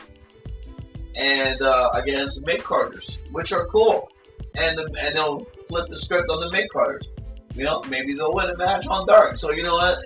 And 1.16 1.62
uh, 1.62 1.90
against 1.94 2.46
mid 2.46 2.64
carders, 2.64 3.20
which 3.32 3.52
are 3.52 3.66
cool, 3.66 4.10
and 4.56 4.78
the, 4.78 4.84
and 5.00 5.16
they'll 5.16 5.46
flip 5.68 5.90
the 5.90 5.98
script 5.98 6.30
on 6.30 6.40
the 6.40 6.52
mid 6.52 6.70
carders. 6.70 7.08
You 7.56 7.64
know, 7.66 7.82
maybe 7.90 8.14
they'll 8.14 8.34
win 8.34 8.50
a 8.50 8.58
match 8.58 8.86
on 8.88 9.08
dark. 9.08 9.36
So 9.36 9.52
you 9.52 9.64
know 9.64 9.76
what? 9.76 9.98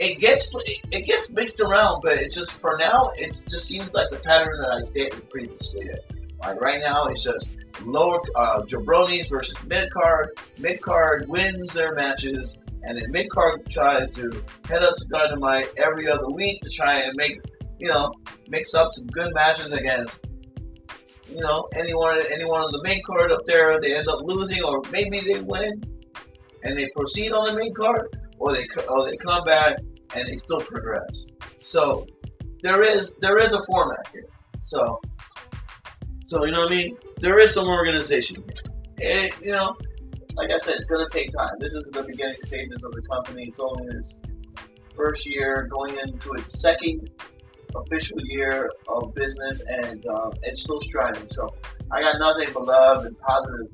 It 0.00 0.20
gets 0.20 0.52
it 0.90 1.04
gets 1.04 1.30
mixed 1.30 1.60
around, 1.60 2.00
but 2.02 2.18
it's 2.18 2.34
just 2.34 2.60
for 2.60 2.76
now. 2.78 3.10
It 3.16 3.30
just 3.48 3.66
seems 3.66 3.92
like 3.94 4.10
the 4.10 4.18
pattern 4.18 4.58
that 4.60 4.70
I 4.70 4.82
stated 4.82 5.28
previously. 5.28 5.90
Like 6.40 6.60
right 6.60 6.80
now, 6.80 7.04
it's 7.06 7.24
just 7.24 7.50
lower 7.84 8.20
uh, 8.34 8.62
jabronis 8.62 9.28
versus 9.28 9.56
mid 9.64 9.90
card. 9.90 10.30
Mid 10.58 10.80
card 10.80 11.28
wins 11.28 11.74
their 11.74 11.94
matches, 11.94 12.58
and 12.82 12.96
then 12.96 13.10
mid 13.10 13.28
card 13.30 13.68
tries 13.70 14.12
to 14.14 14.44
head 14.68 14.82
up 14.82 14.94
to 14.96 15.04
Dynamite 15.10 15.68
every 15.76 16.10
other 16.10 16.28
week 16.30 16.60
to 16.62 16.70
try 16.70 17.00
and 17.00 17.12
make 17.16 17.38
you 17.78 17.88
know 17.88 18.12
mix 18.48 18.74
up 18.74 18.88
some 18.92 19.06
good 19.06 19.32
matches 19.34 19.72
against 19.72 20.20
you 21.28 21.40
know 21.40 21.66
anyone 21.76 22.20
anyone 22.32 22.60
on 22.62 22.72
the 22.72 22.82
main 22.82 23.02
card 23.06 23.32
up 23.32 23.40
there. 23.46 23.80
They 23.80 23.96
end 23.96 24.08
up 24.08 24.20
losing, 24.22 24.62
or 24.62 24.82
maybe 24.90 25.20
they 25.20 25.40
win 25.40 25.82
and 26.64 26.78
they 26.78 26.88
proceed 26.96 27.32
on 27.32 27.46
the 27.46 27.58
main 27.58 27.74
card, 27.74 28.16
or 28.38 28.52
they 28.52 28.66
or 28.88 29.10
they 29.10 29.16
come 29.16 29.44
back 29.44 29.78
and 30.14 30.28
they 30.28 30.36
still 30.36 30.60
progress. 30.60 31.26
So 31.60 32.06
there 32.62 32.82
is 32.82 33.14
there 33.20 33.38
is 33.38 33.52
a 33.52 33.62
format 33.64 34.08
here. 34.12 34.28
So 34.60 35.00
so 36.24 36.44
you 36.44 36.52
know 36.52 36.60
what 36.60 36.72
I 36.72 36.76
mean? 36.76 36.96
There 37.20 37.38
is 37.38 37.54
some 37.54 37.68
organization 37.68 38.44
here. 39.00 39.30
you 39.40 39.52
know, 39.52 39.76
like 40.38 40.50
I 40.52 40.56
said, 40.56 40.76
it's 40.78 40.88
gonna 40.88 41.08
take 41.10 41.30
time. 41.36 41.54
This 41.58 41.74
is 41.74 41.84
the 41.92 42.04
beginning 42.04 42.36
stages 42.38 42.84
of 42.84 42.92
the 42.92 43.02
company. 43.10 43.46
It's 43.48 43.58
only 43.58 43.86
its 43.96 44.18
first 44.96 45.28
year, 45.28 45.66
going 45.68 45.98
into 45.98 46.32
its 46.34 46.60
second 46.60 47.10
official 47.74 48.18
year 48.20 48.70
of 48.86 49.12
business, 49.14 49.60
and 49.66 50.06
um, 50.06 50.32
it's 50.44 50.62
still 50.62 50.80
striving. 50.80 51.26
So 51.28 51.52
I 51.90 52.00
got 52.02 52.20
nothing 52.20 52.48
but 52.54 52.66
love 52.66 53.04
and 53.04 53.18
positive 53.18 53.66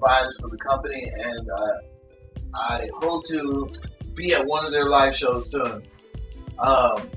vibes 0.00 0.40
for 0.40 0.48
the 0.48 0.56
company, 0.56 1.04
and 1.22 1.50
uh, 1.50 1.72
I 2.54 2.88
hope 2.94 3.26
to 3.26 3.70
be 4.14 4.32
at 4.32 4.46
one 4.46 4.64
of 4.64 4.72
their 4.72 4.86
live 4.86 5.14
shows 5.14 5.50
soon. 5.50 5.82
Um, 6.58 7.10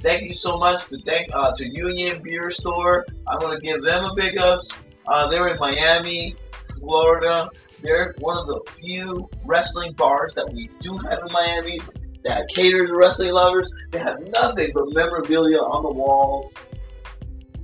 thank 0.00 0.22
you 0.22 0.32
so 0.32 0.56
much 0.56 0.88
to 0.88 0.98
thank 1.04 1.28
uh, 1.34 1.52
to 1.54 1.68
Union 1.68 2.22
Beer 2.22 2.50
Store. 2.50 3.04
I'm 3.26 3.40
gonna 3.40 3.60
give 3.60 3.84
them 3.84 4.04
a 4.04 4.14
big 4.14 4.38
ups. 4.38 4.70
Uh, 5.06 5.28
they're 5.28 5.48
in 5.48 5.58
Miami, 5.58 6.34
Florida. 6.80 7.50
They're 7.82 8.14
one 8.18 8.36
of 8.36 8.46
the 8.46 8.60
few 8.80 9.28
wrestling 9.44 9.92
bars 9.92 10.34
that 10.34 10.52
we 10.52 10.70
do 10.80 10.96
have 10.98 11.20
in 11.26 11.32
Miami 11.32 11.80
that 12.24 12.48
cater 12.48 12.86
to 12.86 12.94
wrestling 12.96 13.32
lovers. 13.32 13.70
They 13.90 13.98
have 13.98 14.20
nothing 14.32 14.70
but 14.74 14.92
memorabilia 14.92 15.58
on 15.58 15.82
the 15.82 15.92
walls. 15.92 16.54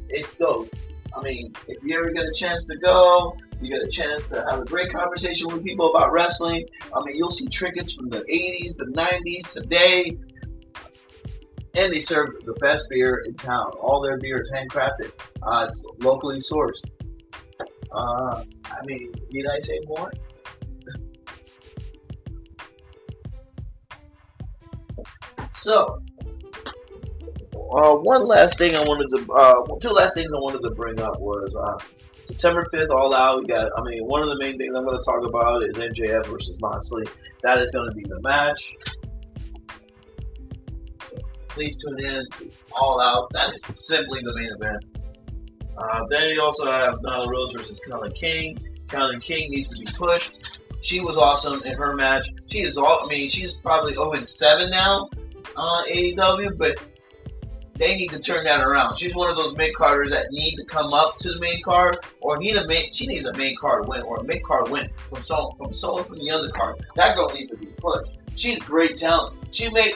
It's 0.09 0.35
dope. 0.35 0.73
I 1.17 1.23
mean, 1.23 1.53
if 1.69 1.83
you 1.83 1.97
ever 1.99 2.11
get 2.11 2.25
a 2.25 2.33
chance 2.35 2.67
to 2.67 2.77
go, 2.77 3.37
you 3.61 3.71
get 3.71 3.87
a 3.87 3.91
chance 3.91 4.27
to 4.29 4.45
have 4.51 4.61
a 4.61 4.65
great 4.65 4.93
conversation 4.93 5.49
with 5.49 5.65
people 5.65 5.91
about 5.91 6.13
wrestling. 6.13 6.67
I 6.95 7.05
mean, 7.05 7.17
you'll 7.17 7.31
see 7.31 7.47
trinkets 7.49 7.95
from 7.95 8.09
the 8.09 8.21
80s, 8.21 8.77
the 8.77 8.87
90s, 8.87 9.53
today. 9.53 10.17
And 11.77 11.93
they 11.93 12.01
serve 12.01 12.29
the 12.45 12.53
best 12.55 12.87
beer 12.89 13.23
in 13.27 13.35
town. 13.35 13.73
All 13.81 14.01
their 14.01 14.19
beer 14.19 14.41
is 14.41 14.53
handcrafted. 14.55 15.13
Uh, 15.43 15.67
it's 15.69 15.85
locally 15.99 16.39
sourced. 16.39 16.85
Uh, 17.91 18.45
I 18.81 18.85
mean, 18.87 19.13
need 19.31 19.47
I 19.47 19.59
say 19.61 19.81
more? 19.87 20.11
so, 25.53 26.03
uh, 27.75 27.95
one 27.97 28.27
last 28.27 28.59
thing 28.59 28.75
I 28.77 28.85
wanted 28.85 29.09
to, 29.17 29.33
uh, 29.33 29.63
two 29.81 29.89
last 29.89 30.15
things 30.15 30.31
I 30.33 30.39
wanted 30.39 30.63
to 30.63 30.71
bring 30.71 31.01
up 31.01 31.19
was 31.21 31.55
uh, 31.57 31.79
September 32.25 32.67
5th, 32.73 32.91
All 32.91 33.15
Out. 33.15 33.41
We 33.41 33.47
got, 33.47 33.71
I 33.77 33.83
mean, 33.83 34.05
one 34.05 34.23
of 34.23 34.29
the 34.29 34.39
main 34.39 34.59
things 34.59 34.77
I'm 34.77 34.85
going 34.85 34.99
to 34.99 35.05
talk 35.05 35.25
about 35.27 35.63
is 35.65 35.77
MJF 35.77 36.27
versus 36.27 36.59
Moxley. 36.61 37.05
That 37.43 37.59
is 37.61 37.71
going 37.71 37.89
to 37.89 37.95
be 37.95 38.05
the 38.05 38.21
match. 38.23 38.75
So 41.01 41.17
please 41.49 41.77
tune 41.83 42.05
in 42.05 42.25
to 42.39 42.51
All 42.77 43.01
Out. 43.01 43.29
That 43.33 43.55
is 43.55 43.65
simply 43.87 44.21
the 44.23 44.35
main 44.35 44.51
event. 44.59 44.94
Uh, 45.77 46.05
then 46.09 46.31
you 46.31 46.41
also 46.41 46.71
have 46.71 46.95
Nyla 47.01 47.29
Rose 47.29 47.53
versus 47.53 47.81
Kilynn 47.89 48.15
King. 48.15 48.59
Kilynn 48.87 49.21
King 49.21 49.51
needs 49.51 49.69
to 49.71 49.85
be 49.85 49.91
pushed. 49.97 50.61
She 50.81 51.01
was 51.01 51.17
awesome 51.17 51.63
in 51.63 51.75
her 51.77 51.95
match. 51.95 52.27
She 52.47 52.61
is 52.61 52.77
all. 52.77 53.01
I 53.05 53.07
mean, 53.09 53.29
she's 53.29 53.55
probably 53.55 53.95
0 53.95 54.13
7 54.23 54.71
now 54.71 55.09
on 55.57 55.89
AEW, 55.89 56.59
but 56.59 56.79
they 57.77 57.97
need 57.97 58.11
to 58.11 58.21
turn 58.21 58.45
that 58.45 58.61
around. 58.61 58.97
She's 58.97 59.15
one 59.15 59.31
of 59.31 59.37
those 59.37 59.57
mid 59.57 59.75
carders 59.75 60.11
that 60.11 60.27
need 60.31 60.57
to 60.57 60.65
come 60.65 60.93
up 60.93 61.19
to 61.19 61.33
the 61.33 61.41
main 61.41 61.63
card, 61.63 61.97
or 62.21 62.37
need 62.39 62.57
a 62.57 62.67
main. 62.67 62.93
She 62.93 63.07
needs 63.07 63.25
a 63.25 63.33
main 63.33 63.57
card 63.57 63.89
win 63.89 64.03
or 64.03 64.19
a 64.19 64.25
mid 64.25 64.43
card 64.45 64.69
win 64.69 64.89
from 65.09 65.23
someone 65.23 65.57
from 65.57 65.75
someone 65.75 66.05
from 66.05 66.19
the. 66.19 66.77
That 66.97 67.17
girl 67.17 67.29
needs 67.31 67.51
to 67.51 67.57
be 67.57 67.67
pushed. 67.79 68.19
She's 68.37 68.59
great 68.61 68.97
talent. 68.97 69.37
She 69.51 69.71
made. 69.71 69.95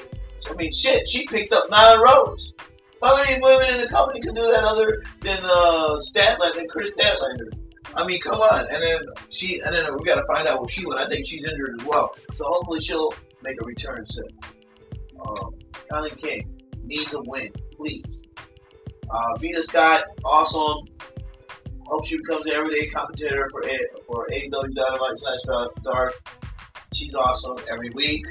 I 0.48 0.54
mean, 0.54 0.72
shit. 0.72 1.08
She 1.08 1.26
picked 1.26 1.52
up 1.52 1.68
Nyla 1.68 2.00
Rose. 2.00 2.54
How 3.02 3.16
many 3.16 3.38
women 3.42 3.74
in 3.74 3.80
the 3.80 3.88
company 3.88 4.20
can 4.20 4.34
do 4.34 4.42
that 4.42 4.64
other 4.64 5.02
than 5.20 5.38
uh, 5.44 5.96
Statlander 5.98 6.58
and 6.58 6.70
Kris 6.70 6.96
Statlander? 6.96 7.52
I 7.94 8.04
mean, 8.04 8.20
come 8.20 8.40
on. 8.40 8.66
And 8.70 8.82
then 8.82 8.98
she, 9.30 9.60
and 9.60 9.74
then 9.74 9.84
we 9.96 10.04
got 10.04 10.16
to 10.16 10.24
find 10.26 10.46
out 10.48 10.60
where 10.60 10.68
she 10.68 10.84
went. 10.86 11.00
I 11.00 11.08
think 11.08 11.26
she's 11.26 11.44
injured 11.44 11.80
as 11.80 11.86
well. 11.86 12.14
So 12.34 12.44
hopefully 12.46 12.80
she'll 12.80 13.12
make 13.42 13.60
a 13.60 13.64
return 13.64 14.04
soon. 14.04 14.28
Um, 15.26 16.08
King 16.16 16.60
needs 16.84 17.14
a 17.14 17.20
win, 17.26 17.48
please. 17.76 18.22
Uh, 19.10 19.38
Veda 19.38 19.62
Scott, 19.62 20.04
awesome. 20.24 20.84
Hope 21.86 22.04
she 22.04 22.18
becomes 22.18 22.46
an 22.46 22.52
everyday 22.52 22.88
commentator 22.90 23.48
for 23.50 23.62
a, 23.66 23.78
for 24.06 24.26
AEW 24.30 24.74
Dynamite 24.74 25.16
slash 25.16 25.38
Dark. 25.82 26.14
She's 26.94 27.14
awesome 27.14 27.56
every 27.70 27.90
week. 27.90 28.24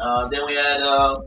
Uh, 0.00 0.28
then 0.28 0.40
we 0.46 0.54
had 0.54 0.80
uh, 0.80 1.20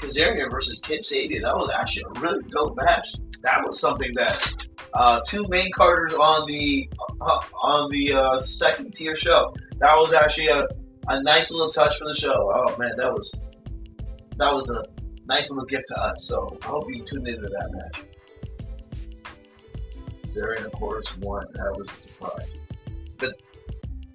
Kazarian 0.00 0.50
versus 0.50 0.80
Kip 0.80 1.02
Sabian. 1.02 1.42
That 1.42 1.56
was 1.56 1.70
actually 1.74 2.04
a 2.14 2.20
really 2.20 2.42
dope 2.50 2.76
match. 2.76 3.08
That 3.42 3.64
was 3.64 3.80
something 3.80 4.12
that 4.14 4.68
uh, 4.94 5.20
two 5.26 5.46
main 5.48 5.70
carders 5.72 6.14
on 6.14 6.46
the 6.48 6.88
uh, 7.20 7.40
on 7.62 7.90
the 7.90 8.14
uh, 8.14 8.40
second 8.40 8.94
tier 8.94 9.14
show. 9.14 9.54
That 9.78 9.94
was 9.96 10.12
actually 10.12 10.48
a, 10.48 10.66
a 11.08 11.22
nice 11.22 11.50
little 11.50 11.70
touch 11.70 11.98
for 11.98 12.06
the 12.06 12.14
show. 12.14 12.32
Oh 12.32 12.76
man, 12.78 12.96
that 12.96 13.12
was 13.12 13.40
that 14.38 14.52
was 14.52 14.70
a 14.70 14.84
nice 15.26 15.50
little 15.50 15.66
gift 15.66 15.84
to 15.88 16.00
us. 16.00 16.26
So 16.26 16.58
I 16.62 16.66
hope 16.66 16.88
you 16.88 17.04
tuned 17.04 17.28
into 17.28 17.48
that 17.48 17.70
match. 17.72 18.04
Kazarian, 20.24 20.66
of 20.66 20.72
course, 20.72 21.16
won. 21.18 21.46
That 21.54 21.74
was 21.76 21.88
a 21.88 21.96
surprise. 21.96 22.48
But 23.18 23.40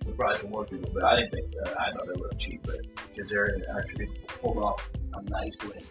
surprise 0.01 0.37
for 0.37 0.47
more 0.47 0.65
people, 0.65 0.91
but 0.93 1.03
I 1.03 1.17
didn't 1.17 1.31
think 1.31 1.51
that. 1.51 1.79
I 1.79 1.91
thought 1.91 2.05
they 2.05 2.19
would 2.19 2.33
have 2.33 2.63
but 2.63 3.15
Kazarian 3.15 3.61
actually 3.77 4.07
pulled 4.27 4.57
off 4.57 4.89
a 5.15 5.29
nice 5.29 5.57
win. 5.63 5.83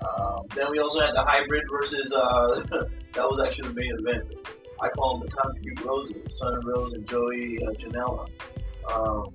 Um, 0.00 0.46
then 0.54 0.66
we 0.70 0.78
also 0.78 1.00
had 1.00 1.14
the 1.14 1.22
hybrid 1.22 1.64
versus, 1.70 2.12
uh, 2.12 2.64
that 3.12 3.28
was 3.28 3.46
actually 3.46 3.68
the 3.68 3.74
main 3.74 3.92
event. 3.98 4.34
I 4.80 4.88
call 4.88 5.18
them 5.18 5.28
the 5.28 5.36
Concrete 5.36 5.84
Roses, 5.84 6.38
Son 6.38 6.56
of 6.56 6.64
Rose 6.64 6.92
and 6.92 7.06
Joey 7.06 7.58
uh, 7.64 7.70
Janela. 7.72 8.28
Um, 8.92 9.32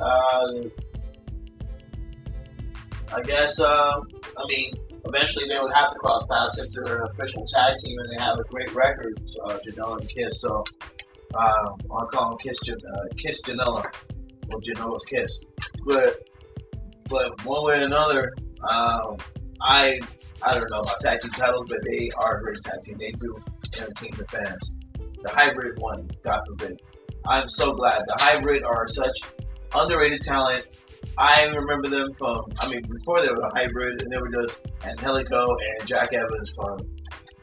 uh, 0.00 0.68
I 3.14 3.22
guess, 3.22 3.60
uh, 3.60 4.00
I 4.00 4.46
mean, 4.48 4.72
eventually 5.04 5.46
they 5.52 5.60
would 5.60 5.72
have 5.74 5.90
to 5.90 5.98
cross 5.98 6.24
paths 6.30 6.56
since 6.56 6.74
they're 6.76 7.02
an 7.02 7.10
official 7.10 7.44
tag 7.46 7.76
team 7.78 7.98
and 7.98 8.16
they 8.16 8.22
have 8.22 8.38
a 8.38 8.44
great 8.44 8.74
record, 8.74 9.20
uh, 9.44 9.58
Janela 9.66 10.00
and 10.00 10.08
Kiss. 10.08 10.40
So 10.40 10.64
um, 11.34 11.78
I'll 11.90 12.06
call 12.06 12.30
them 12.30 12.38
Kiss, 12.38 12.58
uh, 12.68 13.08
Kiss 13.16 13.42
Janela 13.42 13.84
or 14.50 14.60
Janela's 14.60 15.04
Kiss. 15.04 15.44
But 15.84 16.27
but 17.08 17.44
one 17.44 17.64
way 17.64 17.74
or 17.74 17.86
another, 17.86 18.32
um, 18.70 19.16
I 19.60 19.98
I 20.42 20.54
don't 20.54 20.70
know 20.70 20.80
about 20.80 21.00
tag 21.00 21.20
team 21.20 21.30
titles, 21.32 21.66
but 21.68 21.78
they 21.84 22.10
are 22.20 22.38
a 22.38 22.42
great 22.42 22.58
tag 22.64 22.80
team. 22.84 22.96
They 22.98 23.12
do 23.12 23.36
entertain 23.76 24.14
the 24.16 24.24
fans. 24.26 24.76
The 25.22 25.30
hybrid 25.30 25.78
one, 25.78 26.08
God 26.22 26.40
forbid. 26.46 26.80
I'm 27.26 27.48
so 27.48 27.74
glad 27.74 28.02
the 28.06 28.16
hybrid 28.18 28.62
are 28.62 28.86
such 28.88 29.16
underrated 29.74 30.22
talent. 30.22 30.66
I 31.16 31.46
remember 31.46 31.88
them 31.88 32.08
from, 32.18 32.42
I 32.60 32.70
mean, 32.70 32.82
before 32.82 33.20
they 33.20 33.28
were 33.28 33.42
a 33.42 33.54
hybrid, 33.54 34.02
and 34.02 34.12
they 34.12 34.18
were 34.18 34.30
just 34.42 34.60
Angelico 34.84 35.48
and 35.78 35.88
Jack 35.88 36.12
Evans 36.12 36.52
from 36.54 36.78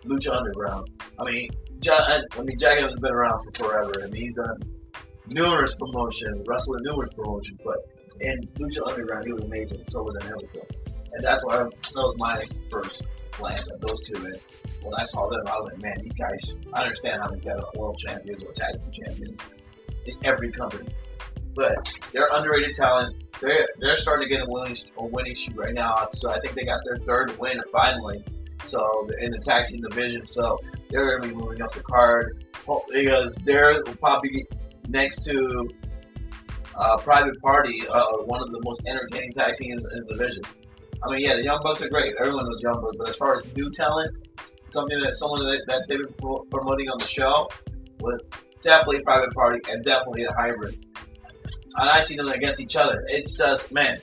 Lucha 0.06 0.36
Underground. 0.36 0.90
I 1.20 1.24
mean, 1.26 1.50
I 1.90 2.42
mean, 2.42 2.58
Jack 2.60 2.78
Evans 2.78 2.94
has 2.94 3.00
been 3.00 3.12
around 3.12 3.40
for 3.44 3.64
forever, 3.66 3.94
and 4.04 4.16
he's 4.16 4.34
done 4.34 4.58
numerous 5.28 5.74
promotions, 5.76 6.46
wrestling 6.48 6.82
numerous 6.84 7.10
promotions, 7.16 7.60
but 7.64 7.78
in 8.22 8.48
Lucha 8.60 8.90
Underground, 8.90 9.26
he 9.26 9.34
was 9.34 9.44
amazing. 9.44 9.84
So 9.88 10.04
was 10.04 10.16
Angelico. 10.18 10.66
And 11.14 11.24
that's 11.24 11.44
why 11.46 11.58
that 11.58 11.72
was 11.96 12.16
my 12.18 12.44
first 12.72 13.04
glance 13.32 13.70
at 13.72 13.80
those 13.82 14.08
two. 14.08 14.26
And 14.26 14.40
when 14.84 14.94
I 14.96 15.06
saw 15.06 15.30
them, 15.30 15.42
I 15.48 15.58
was 15.58 15.72
like, 15.72 15.82
man, 15.82 15.96
these 16.02 16.16
guys. 16.16 16.58
I 16.74 16.84
understand 16.84 17.22
how 17.22 17.30
these 17.30 17.44
guys 17.44 17.58
are 17.58 17.80
world 17.80 17.98
champions 17.98 18.44
or 18.44 18.52
tag 18.54 18.76
team 18.76 19.06
champions 19.06 19.40
in 20.06 20.18
every 20.24 20.52
company, 20.52 20.90
but 21.56 21.92
they're 22.12 22.30
underrated 22.34 22.76
talent. 22.76 23.24
They're 23.42 23.68
they're 23.80 23.96
starting 23.96 24.28
to 24.28 24.36
get 24.36 24.44
a 24.44 24.50
winning 24.50 24.76
a 24.98 25.06
winning 25.06 25.36
streak 25.36 25.60
right 25.60 25.74
now. 25.74 26.08
So 26.10 26.30
I 26.30 26.40
think 26.40 26.54
they 26.56 26.66
got 26.66 26.82
their 26.86 26.98
third 27.06 27.38
win 27.40 27.62
finally. 27.72 28.24
So 28.64 29.10
in 29.20 29.32
the 29.32 29.40
tag 29.40 29.68
team 29.68 29.82
division, 29.82 30.26
so 30.26 30.60
they're 30.90 31.18
gonna 31.18 31.32
be 31.32 31.36
moving 31.36 31.62
up 31.62 31.74
the 31.74 31.82
card 31.82 32.46
because 32.92 33.38
they're 33.46 33.84
probably 33.84 34.48
next 34.88 35.24
to 35.26 35.70
uh, 36.78 36.98
Private 36.98 37.40
Party, 37.42 37.88
uh, 37.88 38.06
one 38.26 38.42
of 38.42 38.52
the 38.52 38.62
most 38.64 38.82
entertaining 38.88 39.32
tag 39.34 39.56
teams 39.56 39.86
in 39.94 40.06
the 40.06 40.14
division. 40.14 40.44
I 41.04 41.12
mean, 41.12 41.22
yeah, 41.22 41.36
the 41.36 41.44
Young 41.44 41.60
Bucks 41.62 41.82
are 41.82 41.90
great. 41.90 42.16
Everyone 42.20 42.46
knows 42.46 42.62
Young 42.62 42.82
Bucks, 42.82 42.96
but 42.98 43.10
as 43.10 43.18
far 43.18 43.36
as 43.36 43.56
new 43.56 43.70
talent, 43.72 44.18
something 44.72 45.00
that 45.02 45.16
someone 45.16 45.46
that, 45.46 45.62
that 45.68 45.84
they've 45.88 46.00
been 46.00 46.50
promoting 46.50 46.90
on 46.90 46.98
the 46.98 47.08
show 47.08 47.50
was 48.00 48.22
definitely 48.64 49.02
Private 49.02 49.34
Party 49.34 49.60
and 49.70 49.84
definitely 49.84 50.24
a 50.24 50.34
hybrid. 50.34 50.86
And 51.78 51.90
I 51.90 52.02
see 52.02 52.16
them 52.16 52.30
against 52.30 52.62
each 52.62 52.76
other. 52.76 53.04
It's 53.08 53.38
just, 53.38 53.72
man, 53.72 54.00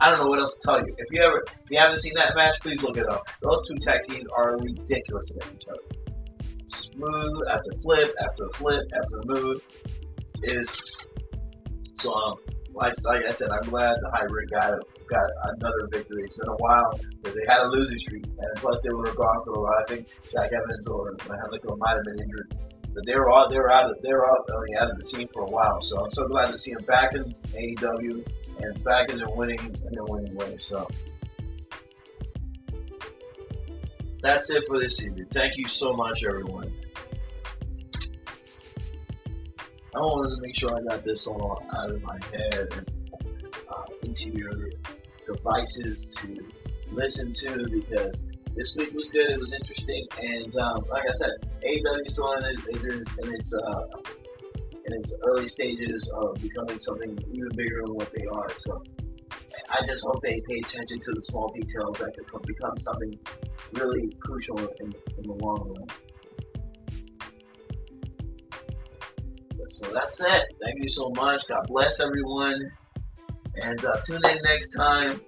I 0.00 0.10
don't 0.10 0.18
know 0.20 0.26
what 0.26 0.38
else 0.38 0.54
to 0.56 0.60
tell 0.62 0.86
you. 0.86 0.94
If 0.98 1.06
you 1.10 1.22
ever, 1.22 1.42
if 1.46 1.70
you 1.70 1.78
haven't 1.78 1.98
seen 1.98 2.14
that 2.14 2.34
match, 2.34 2.60
please 2.60 2.82
look 2.82 2.96
it 2.96 3.08
up. 3.08 3.26
Those 3.42 3.66
two 3.66 3.76
tag 3.76 4.02
teams 4.02 4.26
are 4.34 4.58
ridiculous 4.58 5.30
against 5.30 5.54
each 5.54 5.68
other. 5.68 5.80
Smooth 6.68 7.42
after 7.50 7.70
flip 7.82 8.14
after 8.20 8.48
flip 8.54 8.86
after 8.94 9.22
move 9.24 9.60
is 10.42 11.06
so, 12.00 12.12
um, 12.14 12.38
like, 12.72 12.94
like 13.04 13.22
I 13.28 13.32
said, 13.32 13.50
I'm 13.50 13.68
glad 13.68 13.96
the 14.00 14.10
hybrid 14.12 14.50
got 14.50 14.78
got 15.08 15.28
another 15.44 15.88
victory. 15.90 16.24
It's 16.24 16.38
been 16.38 16.48
a 16.48 16.56
while 16.56 16.98
because 17.16 17.34
they 17.34 17.44
had 17.48 17.62
a 17.62 17.68
losing 17.68 17.98
streak, 17.98 18.24
and 18.24 18.56
plus 18.56 18.78
they 18.82 18.90
were 18.90 19.12
gone 19.12 19.40
for 19.44 19.54
a 19.54 19.60
while. 19.60 19.78
I 19.78 19.84
think 19.84 20.08
Jack 20.32 20.52
Evans 20.52 20.86
or 20.88 21.16
Angelico 21.28 21.76
might 21.76 21.96
have 21.96 22.04
been 22.04 22.20
injured 22.20 22.56
but 22.94 23.06
they 23.06 23.14
were 23.14 23.32
out, 23.32 23.50
they 23.50 23.58
were 23.58 23.72
out, 23.72 23.90
of, 23.90 24.02
they 24.02 24.12
were 24.12 24.28
out, 24.28 24.48
I 24.50 24.60
mean, 24.64 24.76
out 24.78 24.90
of 24.90 24.98
the 24.98 25.04
scene 25.04 25.28
for 25.28 25.42
a 25.42 25.46
while. 25.46 25.80
So 25.80 26.04
I'm 26.04 26.10
so 26.10 26.26
glad 26.26 26.50
to 26.50 26.58
see 26.58 26.74
them 26.74 26.84
back 26.84 27.14
in 27.14 27.22
AEW 27.22 28.26
and 28.60 28.84
back 28.84 29.10
in 29.10 29.18
their 29.18 29.30
winning 29.30 29.58
in 29.58 30.04
winning 30.06 30.34
ways. 30.34 30.64
So 30.64 30.88
that's 34.22 34.50
it 34.50 34.64
for 34.66 34.78
this 34.78 34.96
season. 34.96 35.26
Thank 35.32 35.56
you 35.56 35.68
so 35.68 35.92
much, 35.92 36.24
everyone. 36.24 36.72
I 39.94 39.98
wanted 39.98 40.36
to 40.36 40.42
make 40.42 40.54
sure 40.54 40.70
I 40.70 40.82
got 40.82 41.04
this 41.04 41.26
all 41.26 41.62
out 41.76 41.90
of 41.90 42.02
my 42.02 42.18
head 42.32 42.68
and 42.72 42.90
uh, 43.68 43.82
into 44.02 44.30
your 44.30 44.70
devices 45.26 46.06
to 46.22 46.38
listen 46.92 47.32
to 47.32 47.66
because 47.68 48.22
this 48.54 48.76
week 48.76 48.92
was 48.94 49.08
good. 49.08 49.30
It 49.30 49.38
was 49.40 49.52
interesting, 49.52 50.06
and 50.20 50.56
um, 50.58 50.84
like 50.88 51.02
I 51.08 51.12
said, 51.14 51.30
AEW 51.66 52.06
is 52.06 52.12
still 52.12 52.32
in 52.34 52.44
its, 52.44 52.66
in 53.18 53.34
its, 53.34 53.54
uh, 53.54 53.86
in 54.84 54.92
its 54.94 55.14
early 55.24 55.48
stages 55.48 56.12
of 56.16 56.40
becoming 56.40 56.78
something 56.78 57.18
even 57.32 57.48
bigger 57.56 57.82
than 57.84 57.94
what 57.94 58.12
they 58.12 58.26
are. 58.26 58.50
So 58.58 58.82
I 59.70 59.84
just 59.86 60.04
hope 60.04 60.22
they 60.22 60.40
pay 60.48 60.58
attention 60.58 60.98
to 61.00 61.12
the 61.14 61.22
small 61.22 61.48
details 61.48 61.98
that 61.98 62.14
could 62.28 62.42
become 62.42 62.78
something 62.78 63.18
really 63.72 64.12
crucial 64.20 64.58
in, 64.58 64.92
in 65.18 65.22
the 65.24 65.32
long 65.32 65.74
run. 65.76 65.88
So 69.80 69.90
that's 69.94 70.20
it. 70.20 70.44
Thank 70.62 70.76
you 70.82 70.88
so 70.88 71.10
much. 71.16 71.48
God 71.48 71.62
bless 71.66 72.00
everyone. 72.00 72.70
And 73.62 73.82
uh, 73.82 73.96
tune 74.06 74.20
in 74.28 74.38
next 74.44 74.68
time. 74.76 75.18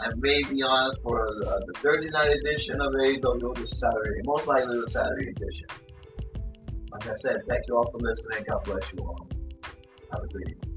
I 0.00 0.08
may 0.18 0.42
be 0.44 0.62
on 0.62 0.94
for 1.02 1.26
the, 1.38 1.64
the 1.66 1.80
Thursday 1.80 2.10
night 2.10 2.32
edition 2.32 2.80
of 2.80 2.92
AEW 2.92 3.56
this 3.56 3.80
Saturday, 3.80 4.20
most 4.24 4.46
likely 4.46 4.80
the 4.80 4.88
Saturday 4.88 5.30
edition. 5.30 5.68
Like 6.92 7.08
I 7.08 7.14
said, 7.16 7.40
thank 7.48 7.62
you 7.68 7.76
all 7.76 7.90
for 7.90 7.98
listening. 7.98 8.44
God 8.48 8.64
bless 8.64 8.92
you 8.92 9.04
all. 9.04 9.28
Have 10.12 10.22
a 10.22 10.28
great 10.28 10.48
evening. 10.48 10.71